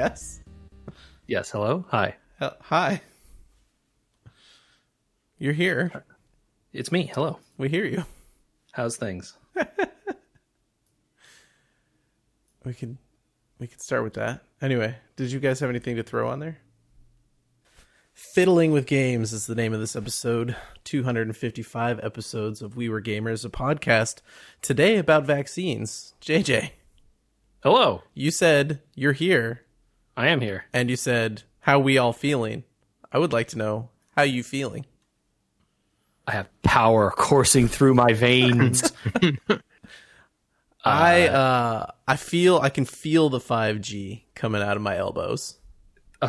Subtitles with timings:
[0.00, 0.40] Yes.
[1.26, 1.84] Yes, hello.
[1.90, 2.16] Hi.
[2.40, 3.02] Uh, hi.
[5.38, 6.06] You're here.
[6.72, 7.10] It's me.
[7.14, 7.38] Hello.
[7.58, 8.04] We hear you.
[8.72, 9.36] How's things?
[12.64, 12.96] We can
[13.58, 14.42] we can start with that.
[14.62, 16.58] Anyway, did you guys have anything to throw on there?
[18.14, 20.56] Fiddling with Games is the name of this episode.
[20.84, 24.20] 255 episodes of We Were Gamers, a podcast
[24.62, 26.14] today about vaccines.
[26.22, 26.70] JJ,
[27.62, 28.02] Hello.
[28.14, 29.62] you said you're here
[30.20, 30.64] I am here.
[30.72, 32.64] and you said how we all feeling.
[33.12, 34.86] I would like to know how you feeling.
[36.26, 38.92] I have power coursing through my veins.
[40.84, 45.58] I uh I feel I can feel the 5G coming out of my elbows.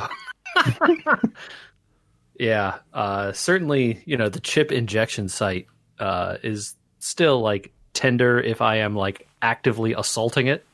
[2.39, 2.79] yeah.
[2.93, 5.67] Uh, certainly, you know, the chip injection site
[5.99, 10.65] uh, is still like tender if I am like actively assaulting it.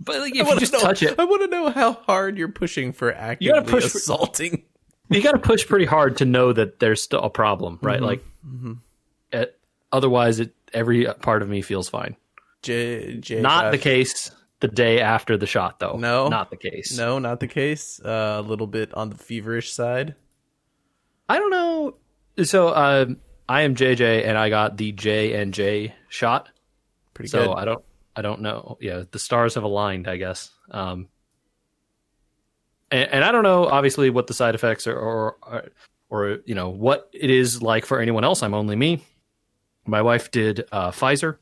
[0.00, 2.48] But like, if you just know- touch it, I want to know how hard you're
[2.48, 4.64] pushing for actively gotta push for- assaulting.
[5.10, 8.00] you got to push pretty hard to know that there's still a problem, right?
[8.02, 8.24] Like,
[9.32, 9.58] it,
[9.92, 12.16] otherwise, it every part of me feels fine.
[12.62, 15.96] J, J Not the case the day after the shot, though.
[15.98, 16.28] No.
[16.28, 16.96] not the case.
[16.96, 18.00] No, not the case.
[18.02, 20.14] Uh, a little bit on the feverish side.
[21.28, 21.96] I don't know.
[22.42, 26.48] So um, I am JJ, and I got the J and J shot.
[27.12, 27.52] Pretty So good.
[27.54, 27.84] I don't,
[28.16, 28.78] I don't know.
[28.80, 30.50] Yeah, the stars have aligned, I guess.
[30.70, 31.08] Um,
[32.90, 35.64] and, and I don't know, obviously, what the side effects are, or, or,
[36.10, 38.42] or you know, what it is like for anyone else.
[38.42, 39.02] I'm only me.
[39.86, 41.38] My wife did uh, Pfizer,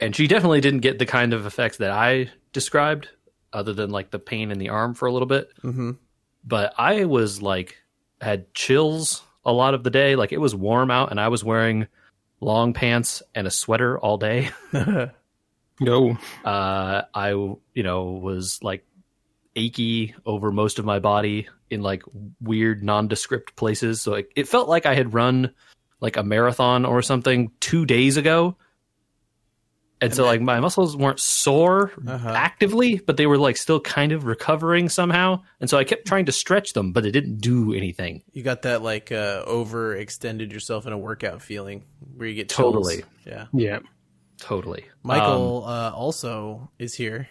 [0.00, 3.08] and she definitely didn't get the kind of effects that I described,
[3.52, 5.50] other than like the pain in the arm for a little bit.
[5.60, 5.92] hmm
[6.44, 7.76] But I was like,
[8.20, 10.16] had chills a lot of the day.
[10.16, 11.86] Like it was warm out, and I was wearing
[12.40, 14.50] long pants and a sweater all day.
[15.80, 16.16] No.
[16.44, 18.84] uh, I, you know, was like
[19.54, 22.02] achy over most of my body in like
[22.40, 24.00] weird nondescript places.
[24.00, 25.52] So it, it felt like I had run
[26.00, 28.56] like a marathon or something two days ago.
[30.00, 32.28] And, so like my muscles weren't sore Uh-huh.
[32.28, 35.42] actively, but they were like still kind of recovering somehow.
[35.60, 38.22] And so I kept trying to stretch them, but it didn't do anything.
[38.32, 42.74] You got that like uh, overextended yourself in a workout feeling where you get chills.
[42.74, 43.04] Totally.
[43.26, 43.46] Yeah.
[43.54, 43.78] Yeah.
[44.38, 44.84] Totally.
[45.02, 47.28] Michael uh, also is here,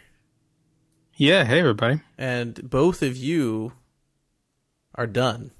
[1.18, 1.44] Yeah.
[1.46, 2.02] Hey, everybody.
[2.18, 3.74] and both of you
[4.96, 5.52] are done.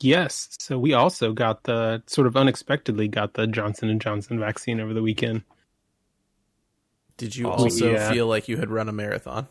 [0.00, 0.48] Yes.
[0.60, 4.92] So we also got the sort of unexpectedly got the Johnson and Johnson vaccine over
[4.92, 5.42] the weekend.
[7.16, 8.12] Did you Oh, also yeah.
[8.12, 9.48] feel like you had run a marathon?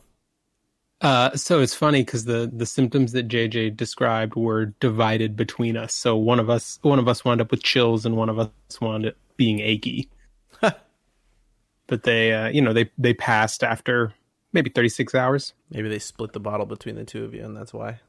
[1.01, 5.93] Uh, so it's funny because the the symptoms that JJ described were divided between us.
[5.93, 8.49] So one of us one of us wound up with chills, and one of us
[8.79, 10.09] wound up being achy.
[10.61, 14.13] but they, uh, you know, they they passed after
[14.53, 15.53] maybe thirty six hours.
[15.69, 17.99] Maybe they split the bottle between the two of you, and that's why.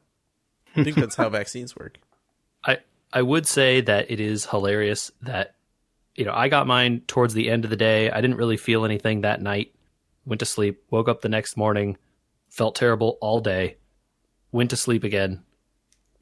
[0.75, 1.97] I think that's how vaccines work.
[2.63, 2.79] I
[3.11, 5.55] I would say that it is hilarious that
[6.15, 8.09] you know I got mine towards the end of the day.
[8.09, 9.73] I didn't really feel anything that night.
[10.25, 10.83] Went to sleep.
[10.89, 11.97] Woke up the next morning.
[12.49, 13.77] Felt terrible all day.
[14.51, 15.43] Went to sleep again.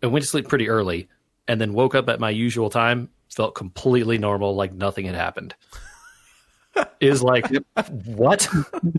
[0.01, 1.09] And went to sleep pretty early.
[1.47, 3.09] And then woke up at my usual time.
[3.33, 5.55] Felt completely normal, like nothing had happened.
[6.99, 7.47] It was like
[8.05, 8.47] what?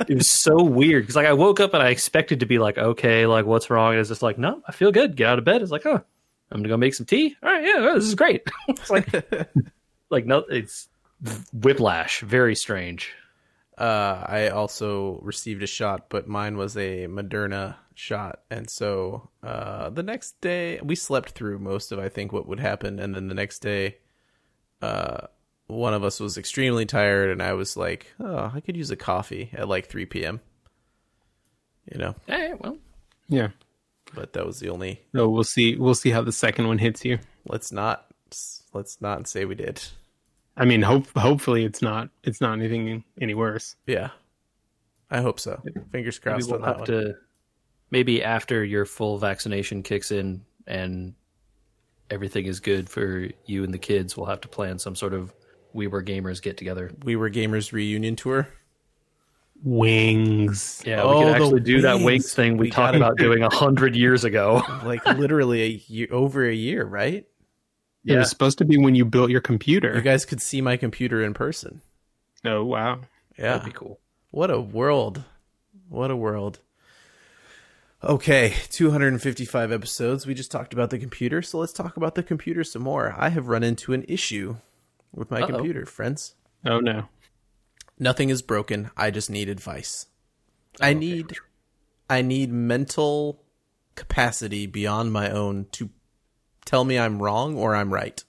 [0.08, 2.78] it was so weird because like I woke up and I expected to be like
[2.78, 3.92] okay, like what's wrong?
[3.92, 5.16] And it's just like no, I feel good.
[5.16, 5.62] Get out of bed.
[5.62, 6.02] It's like oh,
[6.50, 7.36] I'm gonna go make some tea.
[7.42, 8.42] All right, yeah, this is great.
[8.68, 9.08] it's like
[10.10, 10.88] like no, it's
[11.52, 12.20] whiplash.
[12.20, 13.12] Very strange.
[13.76, 19.90] Uh, I also received a shot, but mine was a Moderna shot, and so uh,
[19.90, 23.28] the next day we slept through most of I think what would happen, and then
[23.28, 23.98] the next day,
[24.80, 25.26] uh,
[25.66, 28.96] one of us was extremely tired, and I was like, "Oh, I could use a
[28.96, 30.40] coffee at like 3 p.m."
[31.92, 32.78] You know, Hey, well,
[33.28, 33.48] Yeah.
[34.14, 35.00] But that was the only.
[35.12, 35.76] No, we'll see.
[35.76, 37.18] We'll see how the second one hits you.
[37.46, 38.06] Let's not
[38.72, 39.82] let's not say we did.
[40.56, 43.76] I mean, hope hopefully it's not it's not anything any worse.
[43.86, 44.10] Yeah,
[45.10, 45.60] I hope so.
[45.92, 46.86] Fingers maybe crossed we'll on that have one.
[46.86, 47.14] to.
[47.90, 51.14] Maybe after your full vaccination kicks in and
[52.10, 55.32] everything is good for you and the kids, we'll have to plan some sort of
[55.72, 56.90] we were gamers get together.
[57.04, 58.48] We were gamers reunion tour.
[59.64, 60.82] Wings.
[60.86, 62.04] Yeah, Oh, we the could actually do that wings.
[62.04, 64.62] wings thing we, We talked gotta- about doing a hundred years ago.
[64.84, 67.24] like literally a year, over a year, right?
[67.24, 68.18] It Yeah.
[68.18, 69.94] was supposed to be when you built your computer.
[69.94, 71.80] You guys could see my computer in person.
[72.44, 73.00] oh wow.
[73.38, 73.52] Yeah.
[73.58, 73.98] That'd be cool.
[74.30, 75.24] What a world.
[75.88, 76.60] What a world.
[78.04, 80.26] Okay, 255 episodes.
[80.26, 83.14] We just talked about the computer, so let's talk about the computer some more.
[83.18, 84.56] I have run into an issue
[85.12, 85.46] with my Uh-oh.
[85.48, 86.34] computer, friends.
[86.64, 87.08] Oh no.
[87.98, 88.90] Nothing is broken.
[88.96, 90.06] I just need advice.
[90.80, 91.32] I need
[92.10, 93.42] I need mental
[93.94, 95.90] capacity beyond my own to
[96.64, 98.22] tell me I'm wrong or I'm right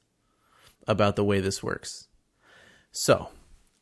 [0.88, 2.08] about the way this works.
[2.92, 3.30] So,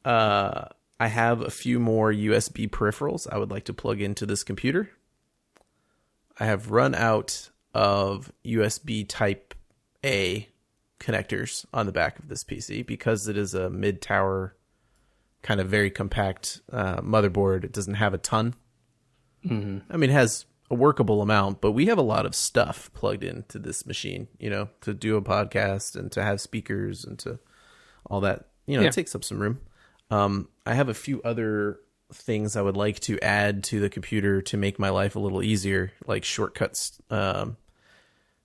[0.04, 0.66] uh,
[1.00, 4.92] I have a few more USB peripherals I would like to plug into this computer.
[6.40, 9.54] I have run out of USB Type
[10.04, 10.50] A
[11.00, 14.56] connectors on the back of this PC because it is a mid tower,
[15.45, 17.63] kind of very compact uh, motherboard.
[17.63, 18.56] It doesn't have a ton.
[19.45, 19.92] Mm-hmm.
[19.94, 23.24] I mean, it has a workable amount, but we have a lot of stuff plugged
[23.24, 27.38] into this machine, you know, to do a podcast and to have speakers and to
[28.09, 28.47] all that.
[28.65, 28.88] You know, Yeah.
[28.89, 29.59] it takes up some room.
[30.09, 31.80] Um, I have a few other
[32.12, 35.44] things I would like to add to the computer to make my life a little
[35.44, 37.57] easier, like shortcuts, um,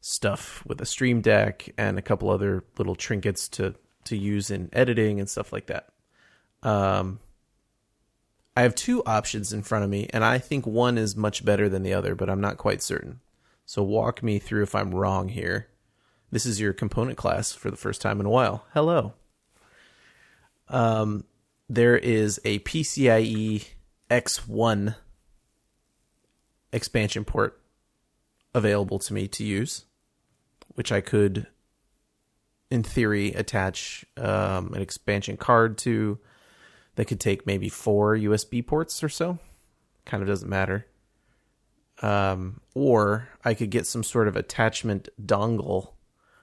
[0.02, 3.74] stuff with a Stream Deck and a couple other little trinkets to
[4.04, 5.88] to use in editing and stuff like that.
[6.62, 7.20] Um,
[8.56, 11.68] I have two options in front of me, and I think one is much better
[11.68, 13.20] than the other, but I'm not quite certain.
[13.64, 15.68] So walk me through if I'm wrong here.
[16.30, 18.64] This is your component class for the first time in a while.
[18.74, 19.14] Hello.
[20.68, 21.24] Um,
[21.68, 23.66] there is a PCIe
[24.10, 24.96] X1
[26.72, 27.60] expansion port
[28.54, 29.84] available to me to use,
[30.74, 31.46] which I could,
[32.70, 36.18] in theory, attach um, an expansion card to
[36.96, 39.38] that could take maybe four USB ports or so.
[40.04, 40.86] Kind of doesn't matter.
[42.02, 45.92] Um, or I could get some sort of attachment dongle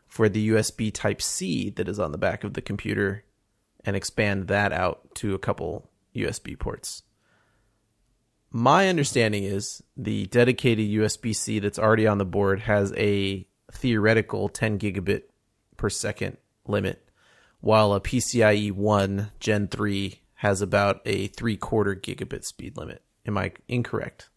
[0.07, 3.25] for the USB Type C that is on the back of the computer
[3.83, 7.03] and expand that out to a couple USB ports.
[8.49, 14.49] My understanding is the dedicated USB C that's already on the board has a theoretical
[14.49, 15.23] 10 gigabit
[15.75, 17.09] per second limit,
[17.59, 23.01] while a PCIe 1 Gen 3 has about a three quarter gigabit speed limit.
[23.25, 24.29] Am I incorrect?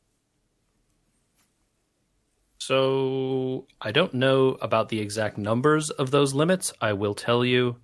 [2.59, 6.73] So I don't know about the exact numbers of those limits.
[6.81, 7.77] I will tell you,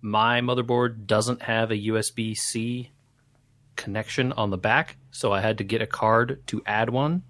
[0.00, 2.90] my motherboard doesn't have a USB C
[3.76, 7.22] connection on the back, so I had to get a card to add one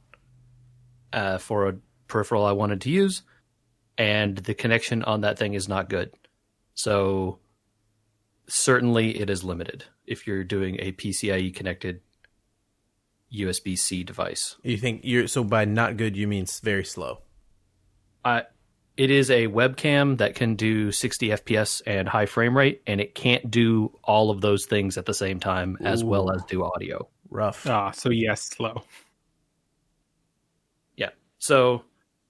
[1.13, 1.77] uh, for a
[2.07, 3.23] peripheral I wanted to use,
[3.99, 6.13] and the connection on that thing is not good.
[6.75, 7.39] So
[8.47, 12.01] certainly it is limited if you're doing a PCIe connected
[13.33, 14.57] USB C device.
[14.63, 17.23] You think you're so by not good you mean very slow.
[18.25, 18.43] Uh,
[18.97, 23.15] it is a webcam that can do 60 FPS and high frame rate, and it
[23.15, 27.09] can't do all of those things at the same time as well as do audio.
[27.31, 27.67] Rough.
[27.67, 28.83] Ah, so yes, slow.
[30.97, 31.11] Yeah.
[31.39, 31.85] So,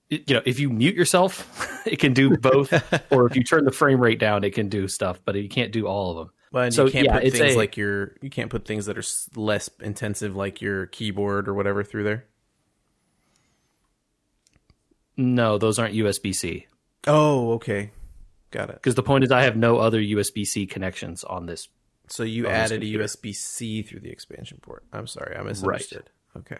[0.09, 2.71] you know, if you mute yourself, it can do both,
[3.11, 5.73] or if you turn the frame rate down, it can do stuff, but you can't
[5.73, 6.33] do all of them.
[6.51, 8.97] But so, you can't yeah, put things a- like your you can't put things that
[8.97, 12.25] are less intensive like your keyboard or whatever through there.
[15.15, 16.67] No, those aren't USB C.
[17.07, 17.91] Oh, okay.
[18.51, 18.75] Got it.
[18.75, 21.69] Because the point is, I have no other USB C connections on this.
[22.07, 22.85] So you added a.
[22.85, 24.83] USB C through the expansion port.
[24.91, 26.09] I'm sorry, I misunderstood.
[26.35, 26.57] Okay.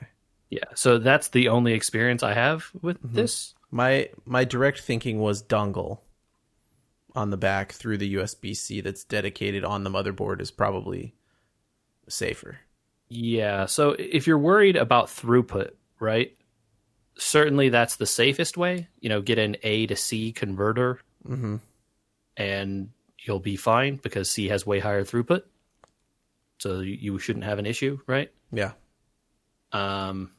[0.49, 0.63] Yeah.
[0.75, 3.15] So that's the only experience I have with mm-hmm.
[3.15, 3.55] this.
[3.71, 5.99] My my direct thinking was dongle
[7.15, 11.13] on the back through the USB C that's dedicated on the motherboard is probably
[12.07, 12.59] safer.
[13.09, 13.65] Yeah.
[13.65, 16.35] So if you're worried about throughput, right?
[17.17, 18.87] Certainly that's the safest way.
[18.99, 21.57] You know, get an A to C converter Mm-hmm.
[22.35, 22.89] and
[23.19, 25.43] you'll be fine because C has way higher throughput.
[26.57, 28.31] So you, you shouldn't have an issue, right?
[28.51, 28.71] Yeah.
[29.71, 30.31] Um,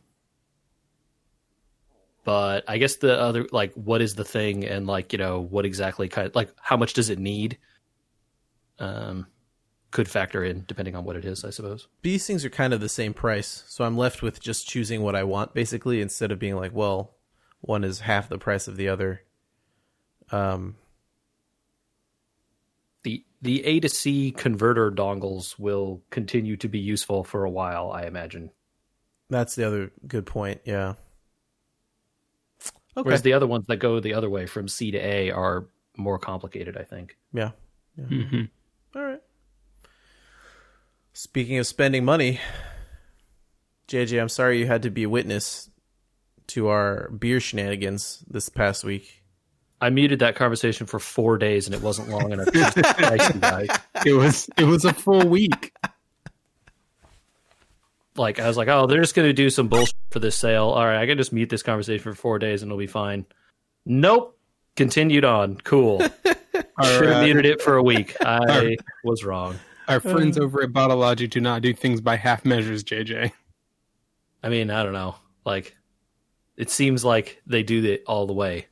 [2.25, 5.64] but I guess the other, like, what is the thing and, like, you know, what
[5.64, 7.59] exactly kind of, like, how much does it need?
[8.79, 9.26] Um,
[9.91, 11.87] could factor in depending on what it is, I suppose.
[12.02, 15.14] These things are kind of the same price, so I'm left with just choosing what
[15.14, 17.14] I want basically instead of being like, well,
[17.61, 19.23] one is half the price of the other.
[20.31, 20.76] Um
[23.02, 27.93] the the A to C converter dongles will continue to be useful for a while,
[27.93, 28.50] I imagine.
[29.29, 30.95] that's the other good point, yeah.
[32.97, 33.07] Okay.
[33.07, 36.19] Whereas the other ones that go the other way from C to A are more
[36.19, 37.17] complicated, I think.
[37.33, 37.51] yeah.
[37.97, 38.43] hmm
[38.95, 39.21] All right.
[41.15, 42.41] Speaking of spending money,
[43.89, 45.71] JJ, I'm sorry you had to be a witness
[46.49, 49.23] to our beer shenanigans this past week.
[49.81, 53.41] I muted that conversation for four days and it wasn't long enough to justify you
[53.41, 53.69] guys.
[54.07, 55.73] It was it was a full week.
[58.16, 60.69] Like I was like, oh, they're just gonna do some bullshit for this sale.
[60.69, 63.26] All right, I can just mute this conversation for four days and it'll be fine.
[63.85, 64.38] Nope.
[64.75, 65.59] Continued on.
[65.59, 66.02] Cool.
[66.78, 68.16] Our, Should have uh, muted it for a week.
[68.25, 69.59] I was wrong.
[69.88, 73.33] Our friends over at Bottle Logic do not do things by half measures, JJ.
[74.42, 75.16] I mean, I don't know.
[75.45, 75.76] Like,
[76.57, 78.66] it seems like they do it all the way.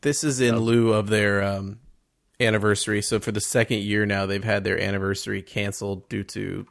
[0.00, 1.78] This is in lieu of their um,
[2.40, 3.02] anniversary.
[3.02, 6.66] So for the second year now, they've had their anniversary canceled due to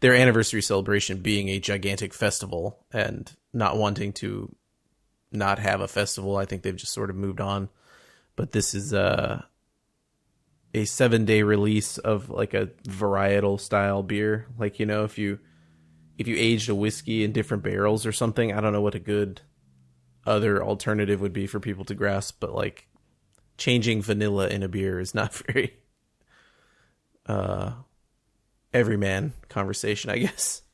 [0.00, 4.54] their anniversary celebration being a gigantic festival and not wanting to
[5.32, 6.36] not have a festival.
[6.36, 7.68] I think they've just sort of moved on.
[8.36, 9.42] But this is uh,
[10.72, 14.46] a seven day release of like a varietal style beer.
[14.58, 15.40] Like you know, if you
[16.16, 19.00] if you aged a whiskey in different barrels or something, I don't know what a
[19.00, 19.40] good
[20.26, 22.86] other alternative would be for people to grasp, but like
[23.56, 25.74] changing vanilla in a beer is not very
[27.26, 27.72] uh
[28.72, 30.62] everyman conversation, I guess.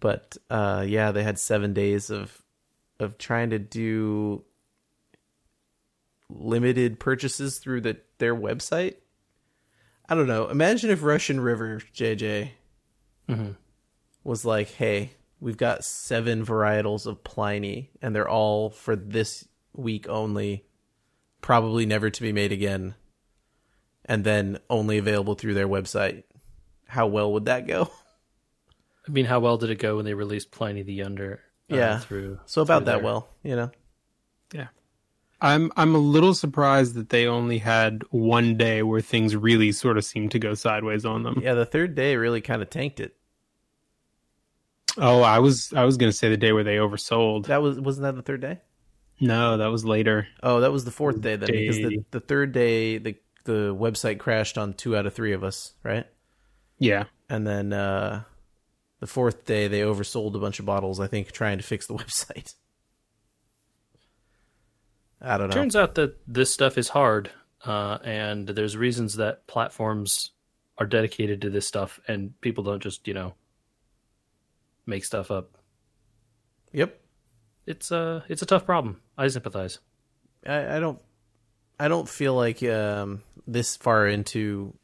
[0.00, 2.42] But uh yeah, they had 7 days of
[2.98, 4.44] of trying to do
[6.28, 8.96] limited purchases through the their website.
[10.08, 10.48] I don't know.
[10.48, 12.50] Imagine if Russian River JJ
[14.24, 20.08] was like, "Hey, we've got seven varietals of Pliny, and they're all for this week
[20.08, 20.64] only,
[21.40, 22.94] probably never to be made again,
[24.04, 26.24] and then only available through their website."
[26.94, 27.90] How well would that go?
[29.08, 31.40] I mean, how well did it go when they released Pliny the Younger?
[31.72, 31.98] uh, Yeah.
[31.98, 33.70] through So about through that their- well, you know.
[34.52, 34.68] Yeah.
[35.40, 39.98] I'm I'm a little surprised that they only had one day where things really sort
[39.98, 41.40] of seemed to go sideways on them.
[41.42, 43.14] Yeah, the third day really kind of tanked it.
[44.96, 47.46] Oh, I was I was gonna say the day where they oversold.
[47.46, 48.60] That was wasn't that the third day?
[49.20, 50.28] No, that was later.
[50.42, 54.18] Oh, that was the fourth day then, because the, the third day the the website
[54.20, 56.06] crashed on two out of three of us, right?
[56.78, 57.04] Yeah.
[57.28, 58.24] And then uh,
[59.00, 61.00] the fourth day they oversold a bunch of bottles.
[61.00, 62.54] I think trying to fix the website.
[65.20, 65.54] I don't know.
[65.54, 67.30] Turns out that this stuff is hard,
[67.64, 70.32] uh, and there's reasons that platforms
[70.76, 73.34] are dedicated to this stuff, and people don't just you know
[74.86, 75.56] make stuff up.
[76.72, 77.00] yep,
[77.66, 79.00] It's uh it's a tough problem.
[79.16, 79.78] I sympathize.
[80.46, 81.00] I, I don't.
[81.80, 84.74] I don't feel like um, this far into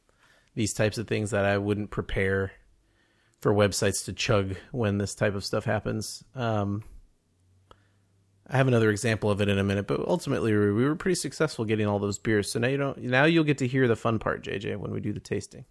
[0.54, 2.52] these types of things that I wouldn't prepare
[3.40, 6.22] for websites to chug when this type of stuff happens.
[6.34, 6.84] Um,
[8.46, 11.14] I have another example of it in a minute, but ultimately we we were pretty
[11.14, 12.50] successful getting all those beers.
[12.50, 12.98] So now you don't.
[12.98, 15.64] Now you'll get to hear the fun part, JJ, when we do the tasting.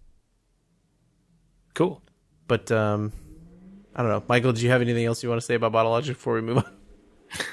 [1.73, 2.01] Cool.
[2.47, 3.11] But um,
[3.93, 4.53] I don't know, Michael.
[4.53, 6.57] Do you have anything else you want to say about Bottle Logic before we move
[6.59, 6.71] on?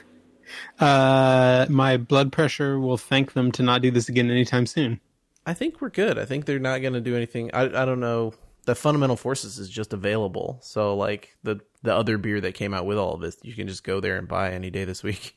[0.78, 5.00] Uh, my blood pressure will thank them to not do this again anytime soon.
[5.46, 6.18] I think we're good.
[6.18, 7.50] I think they're not going to do anything.
[7.54, 8.34] I I don't know.
[8.64, 10.58] The fundamental forces is just available.
[10.62, 13.68] So like the the other beer that came out with all of this, you can
[13.68, 15.36] just go there and buy any day this week.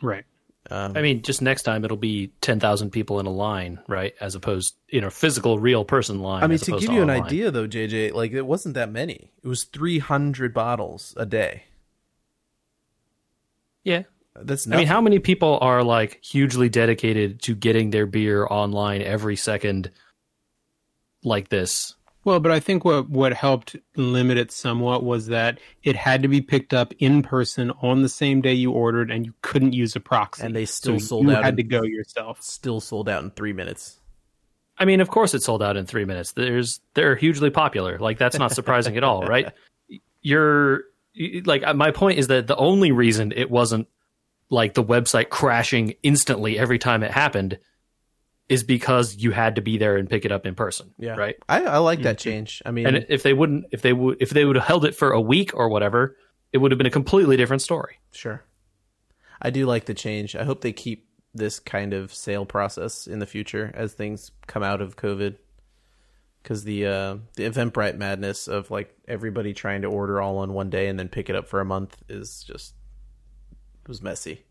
[0.00, 0.24] Right.
[0.70, 4.14] Um, I mean, just next time it'll be ten thousand people in a line, right?
[4.20, 6.42] As opposed, you know, physical, real person line.
[6.42, 7.24] I mean, as to opposed give you an online.
[7.24, 9.32] idea though, JJ, like it wasn't that many.
[9.42, 11.64] It was three hundred bottles a day.
[13.82, 14.02] Yeah.
[14.42, 19.02] That's I mean, how many people are like hugely dedicated to getting their beer online
[19.02, 19.90] every second,
[21.22, 21.94] like this?
[22.24, 26.28] Well, but I think what what helped limit it somewhat was that it had to
[26.28, 29.96] be picked up in person on the same day you ordered, and you couldn't use
[29.96, 30.44] a proxy.
[30.44, 32.42] And they still So sold you out You had in- to go yourself.
[32.42, 33.98] still sold out in three minutes.
[34.78, 36.32] I mean, of course, it sold out in three minutes.
[36.32, 37.98] There's they're hugely popular.
[37.98, 39.52] Like that's not surprising at all, right?
[40.20, 40.82] You're
[41.46, 43.88] like my point is that the only reason it wasn't
[44.50, 47.58] like the website crashing instantly every time it happened
[48.48, 50.94] is because you had to be there and pick it up in person.
[50.98, 51.36] Yeah, Right.
[51.48, 52.62] I, I like that change.
[52.64, 54.94] I mean, And if they wouldn't, if they would, if they would have held it
[54.94, 56.16] for a week or whatever,
[56.52, 57.98] it would have been a completely different story.
[58.12, 58.42] Sure.
[59.40, 60.34] I do like the change.
[60.34, 64.62] I hope they keep this kind of sale process in the future as things come
[64.62, 65.36] out of COVID.
[66.42, 70.70] Because the uh, the Eventbrite madness of like everybody trying to order all on one
[70.70, 72.74] day and then pick it up for a month is just
[73.88, 74.44] it was messy.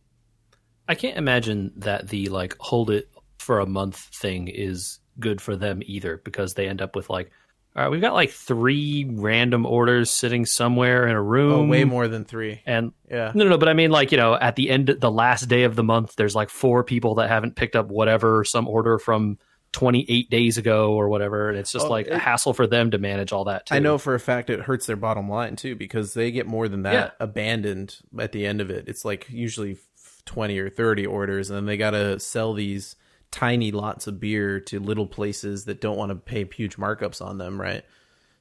[0.88, 5.56] I can't imagine that the like hold it for a month thing is good for
[5.56, 7.29] them either because they end up with like,
[7.75, 11.51] all right, we've got like three random orders sitting somewhere in a oh, room.
[11.53, 12.62] Oh, way more than three.
[12.65, 13.32] And Yeah.
[13.36, 15.65] no, no, no, but I mean, like, you know, at the end, the last day
[15.65, 19.38] of the month, there's like four people that haven't picked up whatever, some order from
[19.77, 21.50] 28 days ago or whatever.
[21.50, 23.75] And it's just Oh, like a hassle for them to manage all that too.
[23.75, 26.67] I know for a fact it hurts their bottom line too because they get more
[26.67, 27.12] than that Yeah.
[27.19, 28.86] abandoned at the end of it.
[28.88, 29.77] It's like usually
[30.25, 32.96] 20 or 30 orders and then they got to sell these
[33.29, 37.38] tiny lots of beer to little places that don't want to pay huge markups on
[37.38, 37.84] them, right?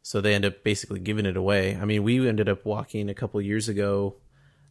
[0.00, 1.76] So they end up basically giving it away.
[1.76, 4.16] I mean, we ended up walking a couple years ago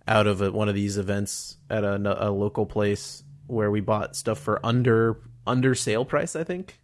[0.07, 4.15] out of a, one of these events at a, a local place where we bought
[4.15, 6.79] stuff for under under sale price, I think.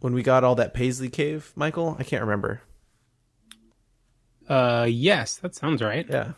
[0.00, 1.96] when we got all that Paisley Cave, Michael?
[1.98, 2.60] I can't remember.
[4.48, 6.06] Uh, yes, that sounds right.
[6.08, 6.32] Yeah.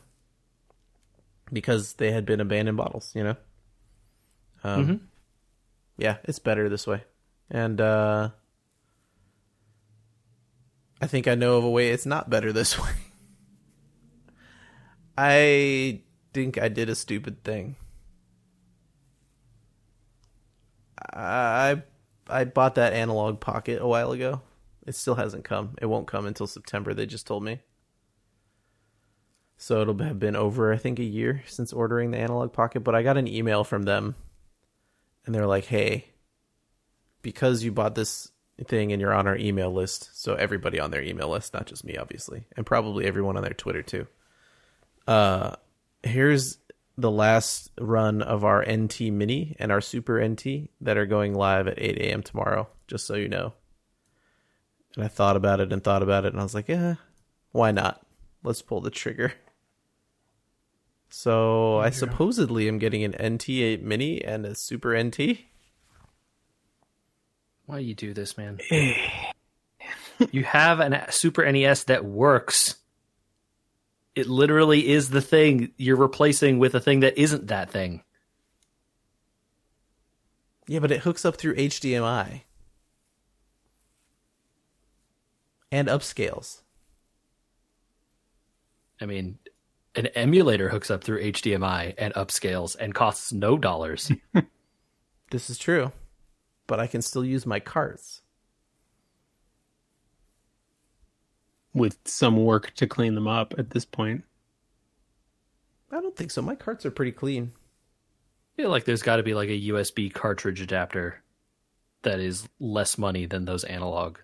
[1.52, 3.36] Because they had been abandoned bottles, you know?
[4.62, 5.08] Um,
[5.98, 7.02] Yeah, it's better this way.
[7.50, 8.30] And uh,
[11.00, 12.90] I think I know of a way it's not better this way.
[15.18, 17.76] I think I did a stupid thing.
[21.12, 21.82] I
[22.28, 24.42] I bought that Analogue Pocket a while ago.
[24.86, 25.76] It still hasn't come.
[25.80, 27.60] It won't come until September, they just told me.
[29.58, 32.80] So it'll have been over, I think, a year since ordering the Analogue Pocket.
[32.80, 34.14] But I got an email from them,
[35.25, 36.10] and they're like, "Hey,
[37.22, 38.30] because you bought this
[38.64, 41.84] thing and you're on our email list, so everybody on their email list, not just
[41.84, 44.06] me, obviously, and probably everyone on their Twitter too.
[45.06, 45.56] Uh,
[46.02, 46.58] here's
[46.98, 51.68] the last run of our NT Mini and our Super NT that are going live
[51.68, 52.22] at 8 a.m.
[52.22, 52.68] tomorrow.
[52.86, 53.52] Just so you know."
[54.94, 56.96] And I thought about it and thought about it, and I was like, "Yeah,
[57.52, 58.04] why not?
[58.42, 59.34] Let's pull the trigger."
[61.08, 65.38] So I supposedly am getting an NT8 Mini and a Super NT.
[67.66, 68.58] Why do you do this, man?
[70.30, 72.76] you have a Super NES that works.
[74.16, 78.02] It literally is the thing you're replacing with a thing that isn't that thing.
[80.66, 82.40] Yeah, but it hooks up through HDMI
[85.70, 86.62] and upscales.
[89.00, 89.38] I mean,
[89.94, 94.11] an emulator hooks up through HDMI and upscales and costs no dollars.
[95.32, 95.90] This is true,
[96.68, 98.23] but I can still use my carts.
[101.76, 104.25] With some work to clean them up at this point.
[105.93, 106.43] I don't think so.
[106.43, 107.52] My carts are pretty clean.
[107.54, 111.23] I feel like there's got to be like a USB cartridge adapter
[112.02, 114.19] that is less money than those analog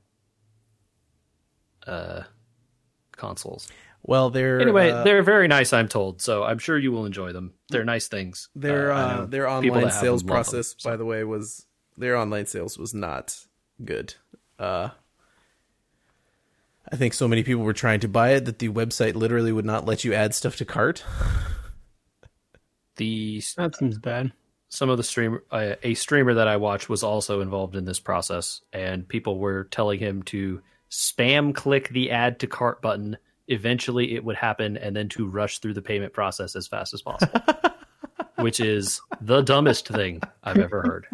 [1.87, 2.23] uh,
[3.17, 3.69] consoles.
[4.03, 6.21] Well, they're Anyway, uh, they're very nice, I'm told.
[6.21, 7.53] So I'm sure you will enjoy them.
[7.69, 8.49] They're nice things.
[8.55, 10.91] their Uh, I uh, their online sales them love them, process, so.
[10.91, 13.39] by the way, was their online sales was not
[13.85, 14.15] good.
[14.59, 14.91] Uh,
[16.93, 19.65] I think so many people were trying to buy it that the website literally would
[19.65, 21.03] not let you add stuff to cart.
[22.97, 24.33] The That seems bad.
[24.69, 27.99] some of the streamer uh, a streamer that I watched was also involved in this
[27.99, 33.17] process, and people were telling him to spam click the add to cart button.
[33.49, 37.01] Eventually, it would happen, and then to rush through the payment process as fast as
[37.01, 37.41] possible,
[38.37, 41.07] which is the dumbest thing I've ever heard.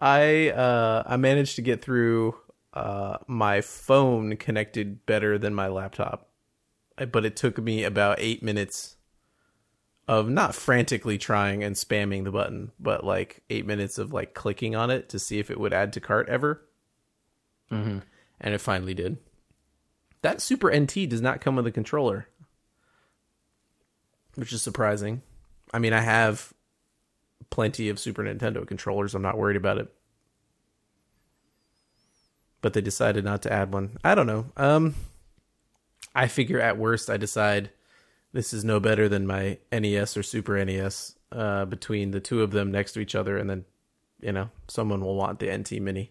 [0.00, 2.36] I uh, I managed to get through
[2.74, 6.28] uh, my phone connected better than my laptop,
[7.10, 8.96] but it took me about eight minutes
[10.06, 14.74] of not frantically trying and spamming the button, but like eight minutes of like clicking
[14.74, 16.62] on it to see if it would add to cart ever,
[17.70, 18.02] Mhm.
[18.40, 19.18] and it finally did.
[20.22, 22.28] That Super NT does not come with a controller,
[24.34, 25.22] which is surprising.
[25.72, 26.52] I mean, I have
[27.50, 29.14] plenty of Super Nintendo controllers.
[29.14, 29.94] I'm not worried about it.
[32.60, 33.98] But they decided not to add one.
[34.02, 34.46] I don't know.
[34.56, 34.94] Um
[36.14, 37.70] I figure at worst I decide
[38.32, 42.50] this is no better than my NES or Super NES uh between the two of
[42.50, 43.64] them next to each other and then
[44.20, 46.10] you know, someone will want the NT mini.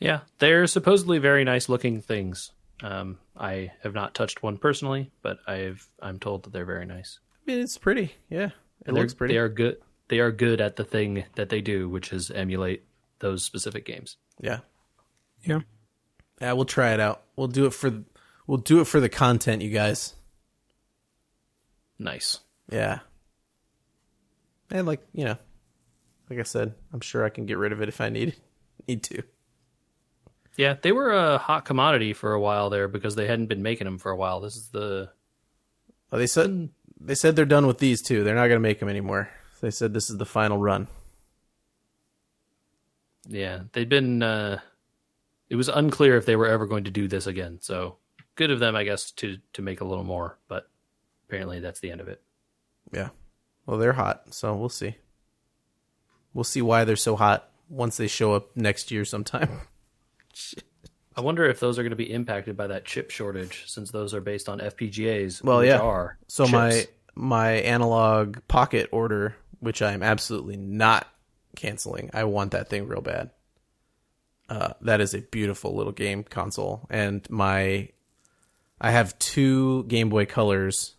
[0.00, 2.52] Yeah, they're supposedly very nice looking things.
[2.82, 7.18] Um, I have not touched one personally, but I've I'm told that they're very nice.
[7.46, 8.14] I mean, it's pretty.
[8.28, 8.46] Yeah.
[8.46, 8.52] It
[8.86, 9.34] And looks pretty.
[9.34, 9.76] They are good.
[10.08, 12.84] They are good at the thing that they do, which is emulate
[13.20, 14.16] those specific games.
[14.40, 14.60] Yeah.
[15.42, 15.60] Yeah.
[16.40, 17.22] Yeah, we'll try it out.
[17.36, 18.04] We'll do it for
[18.46, 20.14] we'll do it for the content, you guys.
[21.98, 22.38] Nice.
[22.70, 23.00] Yeah.
[24.70, 25.36] And like, you know,
[26.30, 28.36] like I said, I'm sure I can get rid of it if I need
[28.86, 29.22] need to.
[30.56, 33.84] Yeah, they were a hot commodity for a while there because they hadn't been making
[33.84, 34.40] them for a while.
[34.40, 35.10] This is the
[36.10, 38.24] Well, they said they said they're done with these too.
[38.24, 39.30] They're not going to make them anymore.
[39.60, 40.88] They said this is the final run.
[43.28, 44.22] Yeah they'd been.
[44.22, 44.58] Uh,
[45.50, 47.58] it was unclear if they were ever going to do this again.
[47.60, 47.96] So
[48.34, 50.38] good of them, I guess, to to make a little more.
[50.48, 50.68] But
[51.28, 52.20] apparently, that's the end of it.
[52.92, 53.10] Yeah.
[53.66, 54.96] Well, they're hot, so we'll see.
[56.32, 59.50] We'll see why they're so hot once they show up next year sometime.
[61.16, 64.14] I wonder if those are going to be impacted by that chip shortage, since those
[64.14, 65.42] are based on FPGAs.
[65.42, 65.78] Well, yeah.
[65.78, 66.52] Are So chips.
[66.52, 71.08] my my Analogue Pocket order, which I am absolutely not
[71.58, 72.08] canceling.
[72.14, 73.30] I want that thing real bad.
[74.48, 77.90] Uh, that is a beautiful little game console, and my
[78.80, 80.94] I have two Game Boy Colors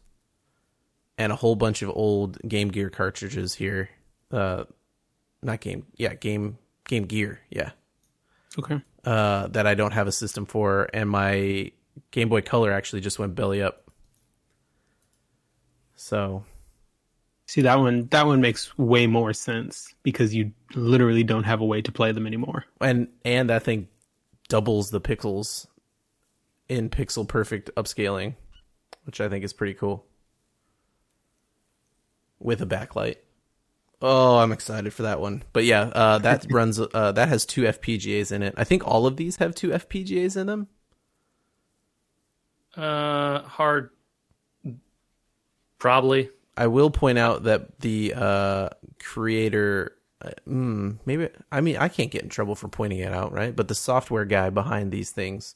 [1.18, 3.90] and a whole bunch of old Game Gear cartridges here.
[4.32, 4.66] Uh,
[5.42, 7.72] not game, yeah, game Game Gear, yeah.
[8.58, 8.82] Okay.
[9.06, 11.72] uh, that I don't have a system for, and my
[12.12, 13.90] Game Boy Color actually just went belly up.
[15.96, 16.44] So
[17.50, 21.66] See that one that one makes way more sense because you literally don't have a
[21.66, 22.66] way to play them anymore.
[22.80, 23.88] and and that thing
[24.50, 25.66] doubles the pixels
[26.68, 28.36] in pixel perfect upscaling,
[29.06, 30.06] which I think is pretty cool.
[32.38, 33.16] With a backlight.
[34.00, 35.42] Oh, I'm excited for that one.
[35.52, 36.80] But yeah, uh, that runs.
[36.80, 38.54] Uh, that has two FPGAs in it.
[38.58, 40.68] I think all of these have two FPGAs in them.
[42.78, 43.90] Uh, hard.
[45.80, 46.30] Probably.
[46.60, 48.70] I will point out that the uh,
[49.02, 53.32] creator, uh, mm, maybe I mean I can't get in trouble for pointing it out,
[53.32, 53.56] right?
[53.56, 55.56] But the software guy behind these things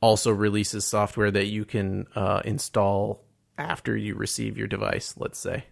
[0.00, 3.22] also releases software that you can uh, install
[3.58, 5.14] after you receive your device.
[5.18, 5.64] Let's say,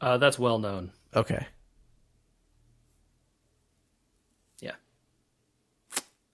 [0.00, 0.92] Uh, that's well known.
[1.14, 1.46] okay,
[4.60, 4.76] Yeah.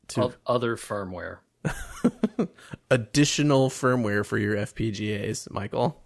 [0.08, 1.38] To- other firmware.
[2.90, 6.00] additional firmware for your FPGAs, Michael.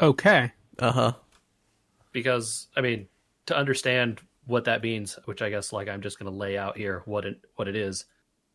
[0.00, 0.52] Okay.
[0.78, 1.12] Uh huh.
[2.12, 3.08] because I mean
[3.46, 6.76] to understand what that means, which I guess like I'm just going to lay out
[6.76, 8.04] here what it what it is.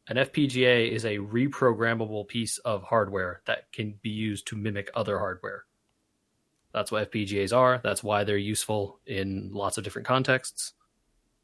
[0.08, 5.20] An FPGA is a reprogrammable piece of hardware that can be used to mimic other
[5.20, 5.66] hardware.
[6.74, 7.80] That's what FPGAs are.
[7.84, 10.74] That's why they're useful in lots of different contexts.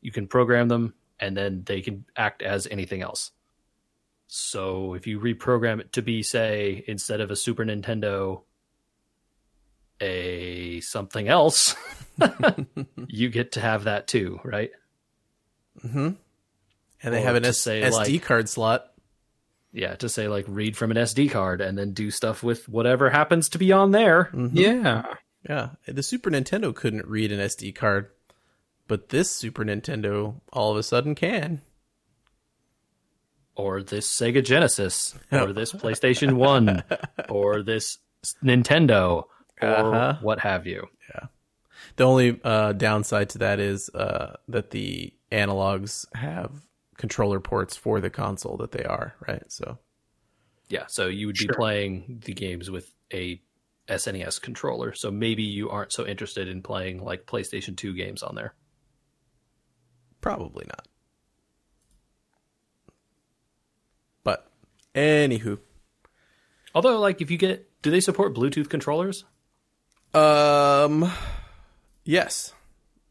[0.01, 3.31] You can program them and then they can act as anything else.
[4.27, 8.41] So if you reprogram it to be say instead of a Super Nintendo
[10.05, 11.75] a something else,
[13.07, 14.71] you get to have that too, right?
[15.81, 16.11] Hmm.
[17.03, 18.91] And they Or have an S- say, SD like- card slot.
[19.73, 23.09] Yeah, to say like read from an SD card and then do stuff with whatever
[23.09, 24.29] happens to be on there.
[24.53, 25.03] Yeah.
[25.49, 28.09] Yeah, the Super Nintendo couldn't read an SD card,
[28.87, 31.61] but this Super Nintendo all of a sudden can.
[33.55, 36.83] Or this Sega Genesis, or this PlayStation 1,
[37.29, 37.97] or this
[38.43, 39.25] Nintendo,
[39.61, 40.17] or Uh-huh.
[40.21, 40.87] what have you.
[41.13, 41.27] Yeah.
[41.97, 46.51] The only uh, downside to that is uh, that the analogs have
[46.97, 49.43] controller ports for the console that they are, right?
[49.51, 49.77] So,
[50.69, 53.41] Yeah, so you would be playing the games with a
[53.87, 54.93] SNES controller.
[54.93, 58.53] So maybe you aren't so interested in playing like PlayStation 2 games on there.
[60.21, 60.87] probably not.
[64.23, 64.49] But,
[64.95, 65.59] anywho.
[66.73, 69.23] Although, like, if you get, do they support Bluetooth controllers?
[70.15, 71.11] Um,
[72.03, 72.53] yes.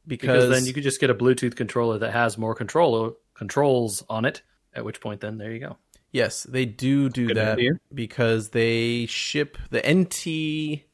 [0.07, 4.25] Because then you could just get a Bluetooth controller that has more controller controls on
[4.25, 4.43] it.
[4.75, 5.77] At which point, then there you go.
[6.11, 7.73] Yes, they do do Good that idea.
[7.93, 10.85] because they ship the NT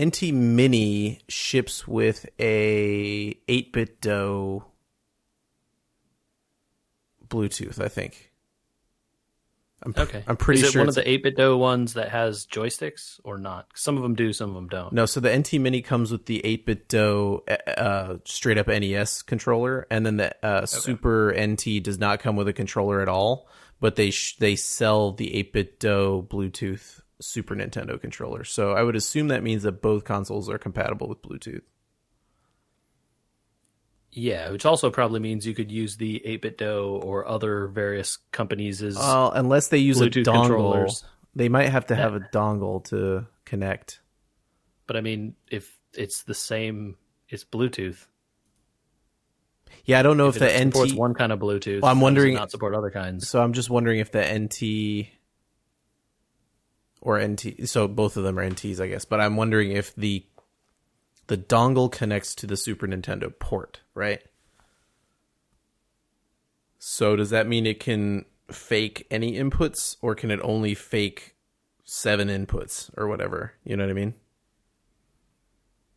[0.00, 4.64] NT Mini ships with a 8BitDo
[7.28, 8.32] Bluetooth, I think.
[9.82, 12.46] I'm Okay, I'm pretty sure Is it sure one of the 8BitDo ones that has
[12.46, 13.66] joysticks or not?
[13.74, 14.92] Some of them do, some of them don't.
[14.92, 20.06] No, so the NT Mini comes with the 8BitDo uh, straight up NES controller, and
[20.06, 23.48] then the uh, Super NT does not come with a controller at all.
[23.80, 28.44] But they sh- they sell the 8BitDo Bluetooth Super Nintendo controller.
[28.44, 31.62] So I would assume that means that both consoles are compatible with Bluetooth.
[34.16, 39.30] Yeah, which also probably means you could use the 8BitDo or other various companies' Uh,
[39.34, 41.04] unless they use a Bluetooth dongle, controllers.
[41.34, 44.00] they might have to have a dongle to connect.
[44.86, 46.96] But I mean, if it's the same,
[47.28, 48.06] it's Bluetooth.
[49.84, 51.96] Yeah, I don't know if, If the it supports one kind of Bluetooth, Well, I'm
[51.96, 53.28] how does it wondering- not support other kinds.
[53.28, 55.10] So I'm just wondering if the NT
[57.00, 60.24] or NT so both of them are NTs I guess, but I'm wondering if the
[61.26, 64.20] the dongle connects to the Super Nintendo port, right?
[66.78, 71.34] So does that mean it can fake any inputs or can it only fake
[71.84, 73.54] seven inputs or whatever?
[73.64, 74.14] You know what I mean?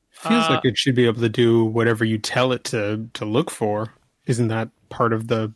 [0.10, 3.26] Feels Uh, like it should be able to do whatever you tell it to to
[3.26, 3.94] look for.
[4.26, 5.54] Isn't that part of the,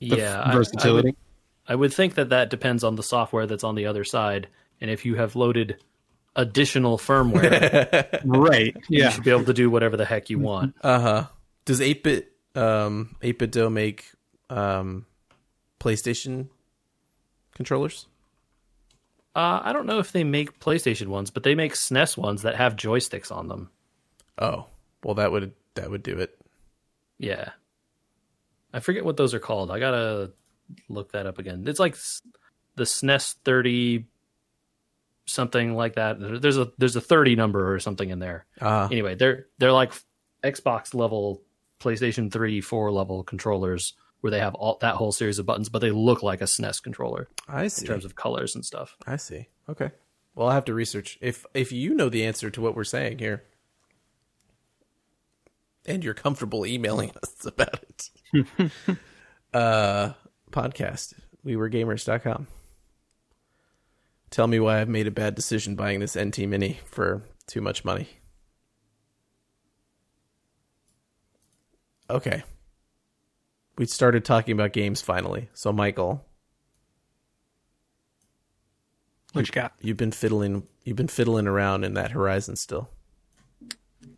[0.00, 1.16] the yeah, f- I- I would- versatility?
[1.66, 4.48] I would think that that depends on the software that's on the other side,
[4.80, 5.82] and if you have loaded
[6.36, 8.74] additional firmware, right.
[8.88, 9.10] you Yeah.
[9.10, 10.74] should be able to do whatever the heck you want.
[10.82, 11.26] Uh-huh.
[11.64, 14.10] Does 8-bit um 8BitDo make
[14.50, 15.06] um
[15.80, 16.48] PlayStation
[17.54, 18.06] controllers?
[19.36, 22.54] Uh, I don't know if they make PlayStation ones, but they make SNES ones that
[22.54, 23.70] have joysticks on them.
[24.38, 24.66] Oh,
[25.02, 26.38] well that would that would do it.
[27.18, 27.50] Yeah,
[28.72, 29.70] I forget what those are called.
[29.70, 30.32] I gotta
[30.88, 31.64] look that up again.
[31.66, 31.96] It's like
[32.76, 34.06] the SNES thirty,
[35.26, 36.16] something like that.
[36.40, 38.46] There's a there's a thirty number or something in there.
[38.60, 39.92] Uh Anyway, they're they're like
[40.44, 41.42] Xbox level,
[41.80, 45.80] PlayStation 3, 4 level controllers where they have all that whole series of buttons, but
[45.80, 47.82] they look like a SNES controller I see.
[47.84, 48.96] in terms of colors and stuff.
[49.06, 49.48] I see.
[49.68, 49.90] Okay.
[50.34, 53.18] Well, I have to research if if you know the answer to what we're saying
[53.18, 53.44] here,
[55.86, 58.70] and you're comfortable emailing us about it.
[59.54, 60.12] uh,
[60.50, 62.46] podcast we were gamers.com.
[64.34, 67.84] Tell me why I've made a bad decision buying this NT Mini for too much
[67.84, 68.08] money.
[72.10, 72.42] Okay.
[73.78, 75.50] We started talking about games finally.
[75.54, 76.26] So, Michael,
[79.34, 79.74] What you got?
[79.80, 80.66] You've been fiddling.
[80.82, 82.90] You've been fiddling around in that Horizon still.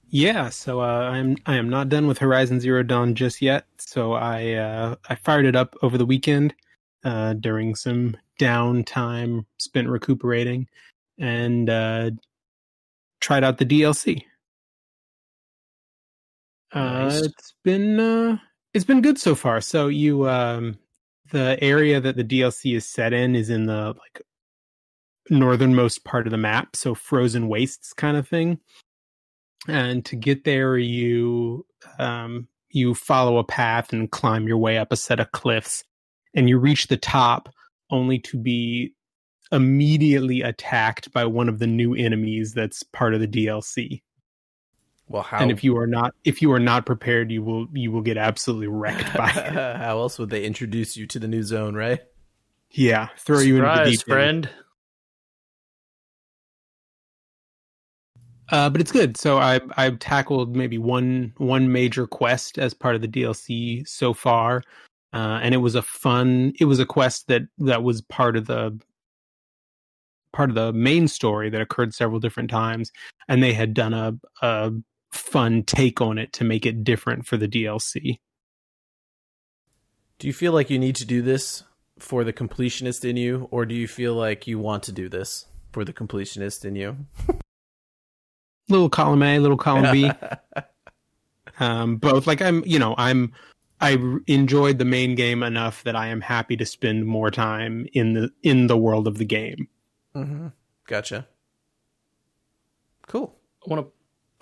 [0.08, 3.66] Yeah, so uh, I'm I am not done with Horizon Zero Dawn just yet.
[3.76, 6.54] So I uh, I fired it up over the weekend
[7.04, 10.68] uh, during some downtime spent recuperating,
[11.18, 12.10] and uh,
[13.20, 14.22] tried out the DLC.
[16.74, 17.22] Nice.
[17.22, 18.38] Uh, it's been uh,
[18.74, 19.60] it's been good so far.
[19.60, 20.78] So you um,
[21.30, 24.22] the area that the DLC is set in is in the like
[25.30, 28.58] northernmost part of the map, so frozen wastes kind of thing.
[29.68, 31.66] And to get there, you
[31.98, 35.84] um, you follow a path and climb your way up a set of cliffs,
[36.36, 37.48] and you reach the top
[37.90, 38.92] only to be
[39.52, 44.02] immediately attacked by one of the new enemies that's part of the DLC.
[45.08, 45.38] Well, how?
[45.38, 48.16] And if you are not if you are not prepared, you will you will get
[48.16, 49.52] absolutely wrecked by it.
[49.78, 52.00] how else would they introduce you to the new zone, right?
[52.72, 54.06] Yeah, throw you into the Surprise, deep end.
[54.06, 54.50] friend.
[58.48, 59.16] Uh, but it's good.
[59.16, 64.12] So I I've tackled maybe one one major quest as part of the DLC so
[64.12, 64.62] far,
[65.16, 66.52] uh, and it was a fun.
[66.60, 68.78] It was a quest that that was part of the
[70.34, 72.92] part of the main story that occurred several different times,
[73.26, 74.72] and they had done a a
[75.10, 78.18] fun take on it to make it different for the DLC.
[80.18, 81.64] Do you feel like you need to do this
[81.98, 85.46] for the completionist in you, or do you feel like you want to do this
[85.72, 86.94] for the completionist in you?
[88.68, 90.10] Little column A, little column B.
[91.58, 92.26] um, both.
[92.26, 93.32] Like I'm, you know, I'm.
[93.80, 97.86] I r- enjoyed the main game enough that I am happy to spend more time
[97.92, 99.68] in the in the world of the game.
[100.14, 100.48] mm-hmm.
[100.86, 101.26] Gotcha.
[103.06, 103.34] Cool.
[103.66, 103.92] I want to